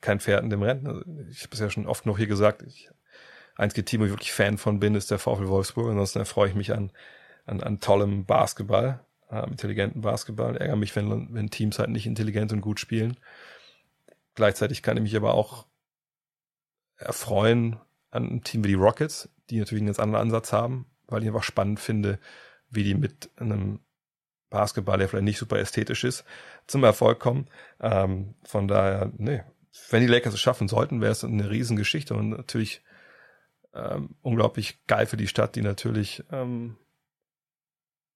[0.00, 0.86] kein Pferd in dem Rennen.
[0.86, 2.62] Also ich habe es ja schon oft noch hier gesagt.
[2.62, 2.90] Ich,
[3.56, 5.90] einzige Team, wo ich wirklich Fan von bin, ist der VfL Wolfsburg.
[5.90, 6.92] Ansonsten erfreue ich mich an,
[7.46, 10.56] an, an tollem Basketball, äh, intelligenten Basketball.
[10.56, 13.18] Ärgere mich, wenn, wenn Teams halt nicht intelligent und gut spielen.
[14.34, 15.66] Gleichzeitig kann ich mich aber auch
[16.96, 17.78] erfreuen
[18.10, 21.28] an einem Team wie die Rockets, die natürlich einen ganz anderen Ansatz haben, weil ich
[21.28, 22.18] einfach spannend finde,
[22.68, 23.80] wie die mit einem
[24.56, 26.24] Basketball, der vielleicht nicht super ästhetisch ist,
[26.66, 27.46] zum Erfolg kommen.
[27.78, 29.42] Ähm, von daher, nee,
[29.90, 32.82] wenn die Lakers es schaffen sollten, wäre es eine Riesengeschichte und natürlich
[33.74, 36.76] ähm, unglaublich geil für die Stadt, die natürlich ähm,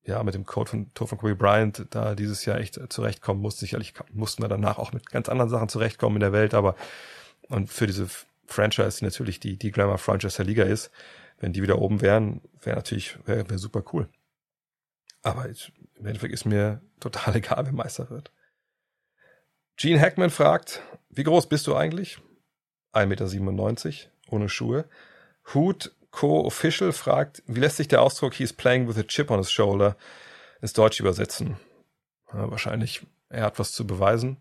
[0.04, 3.58] ja mit dem Code von Tor von Kobe Bryant da dieses Jahr echt zurechtkommen muss.
[3.58, 6.74] Sicherlich mussten wir danach auch mit ganz anderen Sachen zurechtkommen in der Welt, aber
[7.48, 8.08] und für diese
[8.46, 10.90] Franchise, die natürlich die, die Glamour Franchise der Liga ist,
[11.38, 14.08] wenn die wieder oben wären, wäre natürlich, wäre wär super cool.
[15.22, 18.32] Aber ich, im Endeffekt ist mir total egal, wer Meister wird.
[19.76, 22.18] Gene Hackman fragt, wie groß bist du eigentlich?
[22.92, 24.88] 1,97 Meter, ohne Schuhe.
[25.54, 29.50] Hood Co-Official fragt, wie lässt sich der Ausdruck He's playing with a chip on his
[29.50, 29.96] shoulder
[30.60, 31.56] ins Deutsch übersetzen?
[32.32, 34.38] Ja, wahrscheinlich, er hat was zu beweisen.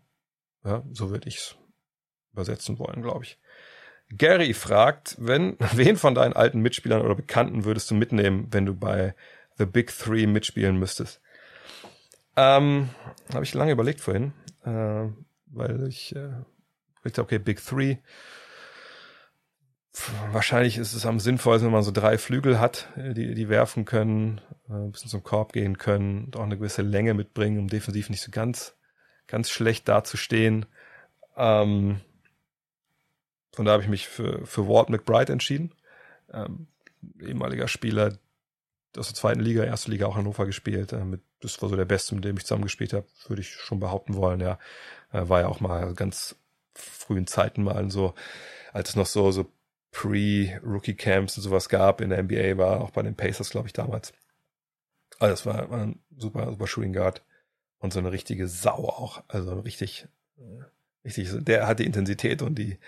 [0.64, 1.56] Ja, so würde ich es
[2.32, 3.38] übersetzen wollen, glaube ich.
[4.10, 8.74] Gary fragt, wenn, wen von deinen alten Mitspielern oder Bekannten würdest du mitnehmen, wenn du
[8.74, 9.14] bei
[9.58, 11.20] The Big Three mitspielen müsstest?
[12.36, 12.90] Ähm,
[13.32, 14.32] habe ich lange überlegt vorhin,
[14.64, 15.08] äh,
[15.46, 16.30] weil ich äh,
[17.02, 17.96] dachte, okay, Big Three.
[20.30, 23.84] Wahrscheinlich ist es am sinnvollsten, wenn man so drei Flügel hat, äh, die, die werfen
[23.84, 27.68] können, äh, ein bisschen zum Korb gehen können und auch eine gewisse Länge mitbringen, um
[27.68, 28.76] defensiv nicht so ganz,
[29.26, 30.66] ganz schlecht dazustehen.
[31.36, 32.00] Ähm,
[33.52, 35.74] von da habe ich mich für, für Walt McBride entschieden.
[36.32, 36.68] Ähm,
[37.20, 38.12] ehemaliger Spieler
[38.96, 40.92] aus der zweiten Liga, erste Liga auch Hannover gespielt.
[40.92, 43.80] Äh, das war so der Beste, mit dem ich zusammen gespielt habe, würde ich schon
[43.80, 44.40] behaupten wollen.
[44.40, 44.58] Ja,
[45.12, 46.36] äh, war ja auch mal ganz
[46.74, 48.14] frühen Zeiten mal so,
[48.72, 49.46] als es noch so, so
[49.92, 54.12] Pre-Rookie-Camps und sowas gab in der NBA, war auch bei den Pacers, glaube ich, damals.
[55.18, 57.24] Also das war, ein super, super Shooting Guard
[57.78, 59.22] und so eine richtige Sau auch.
[59.28, 60.06] Also richtig,
[60.38, 60.62] äh,
[61.04, 62.78] richtig, der hat die Intensität und die,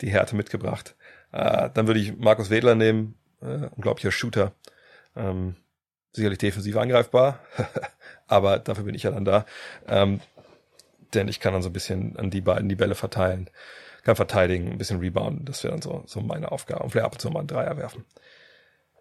[0.00, 0.96] die Härte mitgebracht.
[1.30, 4.54] Dann würde ich Markus Wedler nehmen, unglaublicher Shooter.
[5.18, 5.56] Ähm,
[6.12, 7.40] sicherlich defensiv angreifbar,
[8.26, 9.46] aber dafür bin ich ja dann da.
[9.86, 10.20] Ähm,
[11.14, 13.50] denn ich kann dann so ein bisschen an die beiden die Bälle verteilen,
[14.02, 15.44] kann verteidigen, ein bisschen rebounden.
[15.44, 16.82] Das wäre dann so, so meine Aufgabe.
[16.82, 18.04] Und vielleicht ab und zu mal einen Dreier werfen.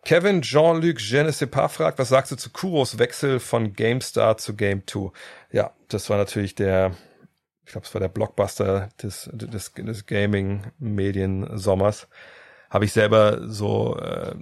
[0.06, 5.12] Kevin Jean-Luc Genesepa fragt, was sagst du zu Kuros Wechsel von GameStar zu Game 2?
[5.52, 6.96] Ja, das war natürlich der,
[7.66, 12.08] ich glaube, es war der Blockbuster des, des, des Gaming-Medien-Sommers.
[12.70, 14.36] Habe ich selber so äh,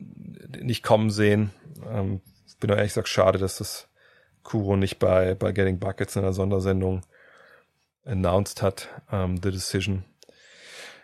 [0.61, 1.51] nicht kommen sehen.
[1.87, 2.21] Ähm,
[2.59, 3.89] bin doch ehrlich gesagt schade, dass das
[4.43, 7.01] Kuro nicht bei, bei Getting Buckets in der Sondersendung
[8.05, 10.05] announced hat, um, The Decision.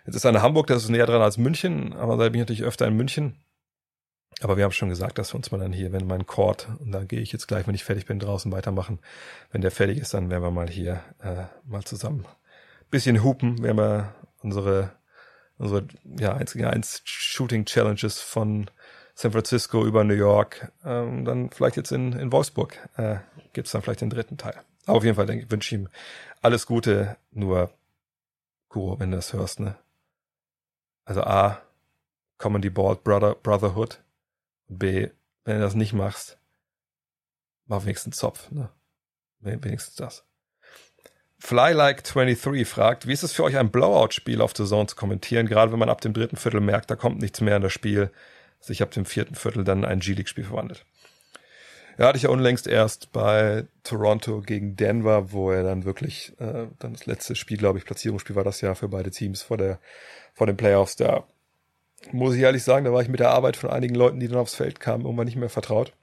[0.06, 2.64] Jetzt ist eine Hamburg, das ist näher dran als München, aber da bin ich natürlich
[2.64, 3.38] öfter in München.
[4.42, 6.92] Aber wir haben schon gesagt, dass wir uns mal dann hier, wenn mein Chord, und
[6.92, 9.00] da gehe ich jetzt gleich, wenn ich fertig bin, draußen weitermachen.
[9.52, 12.26] Wenn der fertig ist, dann werden wir mal hier äh, mal zusammen
[12.92, 14.92] bisschen hupen, werden wir unsere,
[15.62, 15.88] unsere
[16.18, 18.70] ja, einzige eins Shooting Challenges von
[19.14, 23.18] San Francisco über New York, ähm, dann vielleicht jetzt in, in Wolfsburg äh,
[23.54, 24.60] gibt dann vielleicht den dritten Teil.
[24.86, 25.90] Aber auf jeden Fall wünsche ich ihm
[26.42, 27.72] alles Gute, nur
[28.70, 29.78] Kuro, wenn du das hörst, ne?
[31.06, 31.62] Also A,
[32.38, 34.02] Comedy Bald Brother, Brotherhood.
[34.68, 35.10] B,
[35.44, 36.40] wenn du das nicht machst,
[37.66, 38.70] mach wenigstens Zopf, ne?
[39.40, 40.26] Wenigstens das.
[41.42, 45.72] Flylike23 fragt, wie ist es für euch ein Blowout-Spiel auf The Zone zu kommentieren, gerade
[45.72, 48.12] wenn man ab dem dritten Viertel merkt, da kommt nichts mehr in das Spiel,
[48.60, 50.86] sich ab dem vierten Viertel dann ein G-League-Spiel verwandelt.
[51.98, 56.68] Ja, hatte ich ja unlängst erst bei Toronto gegen Denver, wo er dann wirklich, äh,
[56.80, 59.80] dann das letzte Spiel, glaube ich, Platzierungsspiel war das ja für beide Teams vor der,
[60.34, 60.96] vor den Playoffs.
[60.96, 61.26] Da
[62.12, 64.38] muss ich ehrlich sagen, da war ich mit der Arbeit von einigen Leuten, die dann
[64.38, 65.94] aufs Feld kamen, irgendwann nicht mehr vertraut.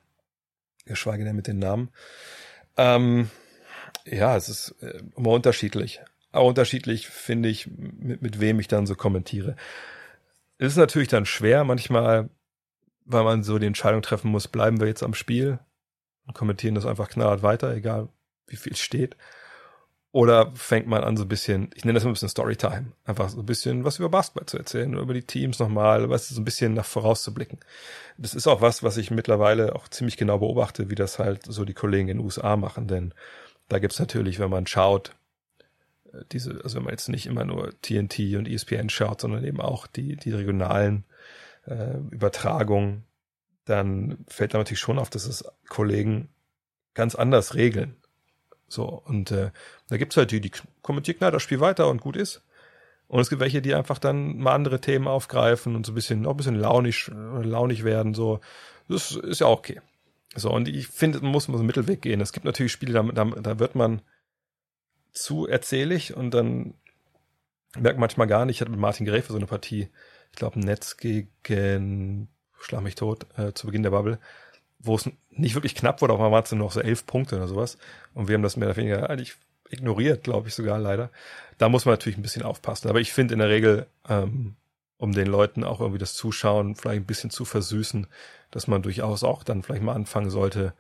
[0.85, 1.91] Geschweige denn mit den Namen.
[2.77, 3.31] Ähm,
[4.11, 6.01] ja, es ist äh, immer unterschiedlich.
[6.33, 9.57] Aber unterschiedlich finde ich, mit, mit wem ich dann so kommentiere.
[10.59, 12.29] Es ist natürlich dann schwer, manchmal,
[13.05, 15.59] weil man so die Entscheidung treffen muss, bleiben wir jetzt am Spiel
[16.27, 18.09] und kommentieren das einfach knallhart weiter, egal
[18.47, 19.17] wie viel steht.
[20.11, 23.29] Oder fängt man an, so ein bisschen, ich nenne das mal ein bisschen Storytime, einfach
[23.29, 26.47] so ein bisschen was über Basketball zu erzählen, über die Teams nochmal, was so ein
[26.47, 27.59] bisschen nach vorauszublicken.
[28.17, 31.65] Das ist auch was, was ich mittlerweile auch ziemlich genau beobachte, wie das halt so
[31.67, 33.13] die Kollegen in den USA machen, denn
[33.69, 35.15] da gibt's natürlich, wenn man schaut,
[36.13, 39.61] äh, diese, also wenn man jetzt nicht immer nur TNT und ESPN schaut, sondern eben
[39.61, 41.05] auch die, die regionalen
[41.67, 43.05] äh, Übertragungen,
[43.65, 46.29] dann fällt da natürlich schon auf, dass es Kollegen
[46.95, 47.97] ganz anders regeln.
[48.69, 49.51] So, und äh,
[49.89, 50.53] da gibt's halt die, die
[50.83, 52.43] kommentieren, na, das Spiel weiter und gut ist.
[53.09, 56.27] Und es gibt welche, die einfach dann mal andere Themen aufgreifen und so ein bisschen,
[56.27, 58.41] auch ein bisschen launisch, äh, launig werden, so.
[58.89, 59.81] Das ist ja auch okay.
[60.35, 62.21] So, und ich finde, man muss so einen Mittelweg gehen.
[62.21, 64.03] Es gibt natürlich Spiele, da, da, da wird man
[65.13, 66.75] zu erzählig und dann
[67.77, 69.89] merkt man manchmal gar nicht, ich hatte mit Martin Gräfe so eine Partie,
[70.31, 72.29] ich glaube, Netz gegen
[72.61, 74.19] Schlag mich tot, äh, zu Beginn der Bubble,
[74.79, 77.49] wo es nicht wirklich knapp wurde, aber waren es nur noch so elf Punkte oder
[77.49, 77.79] sowas.
[78.15, 79.37] Und wir haben das mehr oder weniger eigentlich
[79.71, 81.11] ignoriert, glaube ich sogar leider.
[81.59, 82.89] Da muss man natürlich ein bisschen aufpassen.
[82.89, 84.57] Aber ich finde in der Regel, ähm,
[84.99, 88.07] um den Leuten auch irgendwie das Zuschauen vielleicht ein bisschen zu versüßen,
[88.51, 90.75] dass man durchaus auch dann vielleicht mal anfangen sollte,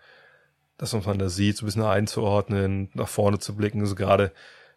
[0.76, 4.32] das, was man da sieht, so ein bisschen einzuordnen, nach vorne zu blicken, so gerade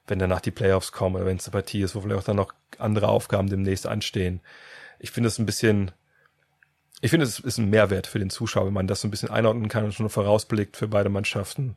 [0.08, 2.36] wenn danach die Playoffs kommen oder wenn es eine Partie ist, wo vielleicht auch dann
[2.36, 4.42] noch andere Aufgaben demnächst anstehen.
[5.00, 5.92] Ich finde es ein bisschen,
[7.02, 9.30] ich finde es ist ein Mehrwert für den Zuschauer, wenn man das so ein bisschen
[9.30, 11.76] einordnen kann und schon vorausblickt für beide Mannschaften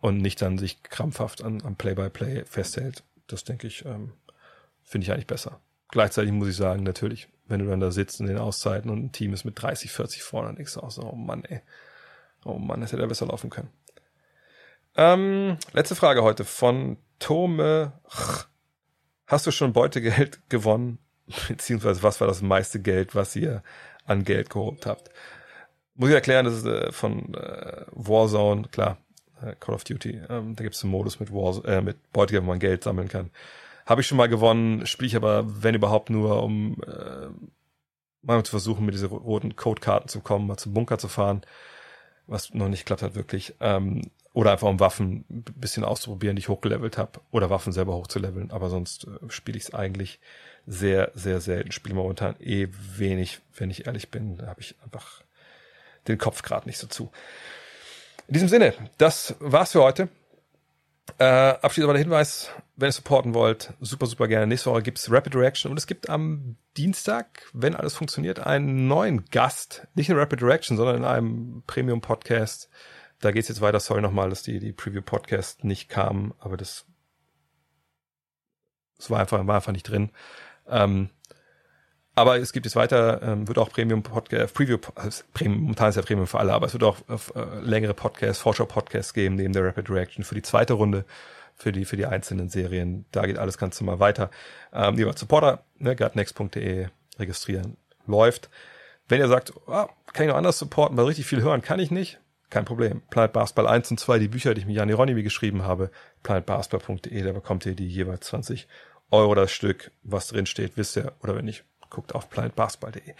[0.00, 3.02] und nicht dann sich krampfhaft an, am Play-by-Play -play festhält.
[3.26, 4.12] Das denke ich, ähm,
[4.84, 5.60] finde ich eigentlich besser.
[5.90, 9.12] Gleichzeitig muss ich sagen, natürlich, wenn du dann da sitzt in den Auszeiten und ein
[9.12, 11.60] Team ist mit 30, 40 vorne, dann denkst du auch so, oh Mann, ey.
[12.44, 13.70] Oh Mann, das hätte er besser laufen können.
[14.96, 17.92] Ähm, letzte Frage heute von Tome.
[19.26, 20.98] Hast du schon Beutegeld gewonnen?
[21.48, 23.62] Beziehungsweise was war das meiste Geld, was ihr
[24.06, 25.10] an Geld geholt habt?
[25.94, 28.98] Muss ich erklären, das ist äh, von äh, Warzone, klar,
[29.42, 30.22] äh, Call of Duty.
[30.28, 33.08] Ähm, da gibt es einen Modus mit, War, äh, mit Beutegeld, wo man Geld sammeln
[33.08, 33.30] kann.
[33.88, 37.28] Habe ich schon mal gewonnen, spiele ich aber, wenn überhaupt, nur um äh,
[38.20, 41.40] mal zu versuchen, mit diesen roten Codekarten zu kommen, mal zum Bunker zu fahren,
[42.26, 43.54] was noch nicht klappt hat wirklich.
[43.60, 44.02] Ähm,
[44.34, 48.50] oder einfach um Waffen ein bisschen auszuprobieren, die ich hochgelevelt habe, oder Waffen selber hochzuleveln.
[48.50, 50.20] Aber sonst äh, spiele ich es eigentlich
[50.66, 51.72] sehr, sehr selten.
[51.72, 54.36] Spiele momentan eh wenig, wenn ich ehrlich bin.
[54.36, 55.22] Da habe ich einfach
[56.08, 57.10] den Kopf gerade nicht so zu.
[58.26, 60.10] In diesem Sinne, das war's für heute.
[61.16, 64.46] Äh, abschließend aber der Hinweis, wenn ihr supporten wollt, super, super gerne.
[64.46, 69.24] Nächste Woche gibt's Rapid Reaction und es gibt am Dienstag, wenn alles funktioniert, einen neuen
[69.26, 69.88] Gast.
[69.94, 72.68] Nicht in Rapid Reaction, sondern in einem Premium-Podcast.
[73.20, 73.80] Da geht's jetzt weiter.
[73.80, 76.86] Sorry nochmal, dass die, die Preview-Podcast nicht kam, aber das,
[78.96, 80.10] das war einfach, war einfach nicht drin.
[80.68, 81.10] Ähm,
[82.18, 85.96] aber es gibt jetzt weiter, ähm, wird auch Premium Podcast, Preview, also Premium, momentan ist
[85.96, 89.64] ja Premium für alle, aber es wird auch äh, längere Podcasts, Vorschau-Podcasts geben neben der
[89.64, 91.04] Rapid Reaction für die zweite Runde,
[91.54, 93.04] für die, für die einzelnen Serien.
[93.12, 94.30] Da geht alles ganz normal weiter.
[94.72, 96.88] Ähm, lieber Supporter, ne, gutnext.de
[97.20, 98.50] registrieren, läuft.
[99.06, 101.92] Wenn ihr sagt, oh, kann ich noch anders supporten, weil richtig viel hören kann ich
[101.92, 102.18] nicht,
[102.50, 103.00] kein Problem.
[103.10, 105.92] Planet Basketball 1 und 2, die Bücher, die ich mit Jan Hieronymi geschrieben habe,
[106.24, 108.66] planetbasketball.de, da bekommt ihr die jeweils 20
[109.12, 113.02] Euro das Stück, was drin steht, wisst ihr, oder wenn nicht, guckt auf planetbasketball.de.
[113.08, 113.14] In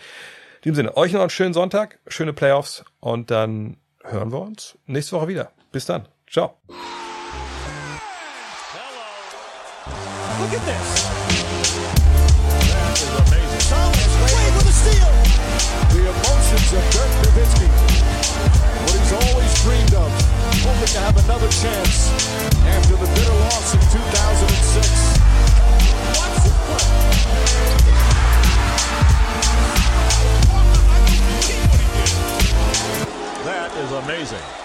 [0.64, 5.16] dem Sinne, euch noch einen schönen Sonntag, schöne Playoffs und dann hören wir uns nächste
[5.16, 5.52] Woche wieder.
[5.72, 6.08] Bis dann.
[6.28, 6.56] Ciao.
[20.68, 22.10] Hoping to have another chance
[22.66, 25.18] after the bitter loss in 2006.
[26.18, 28.27] Watch this play.
[33.44, 34.57] That is amazing.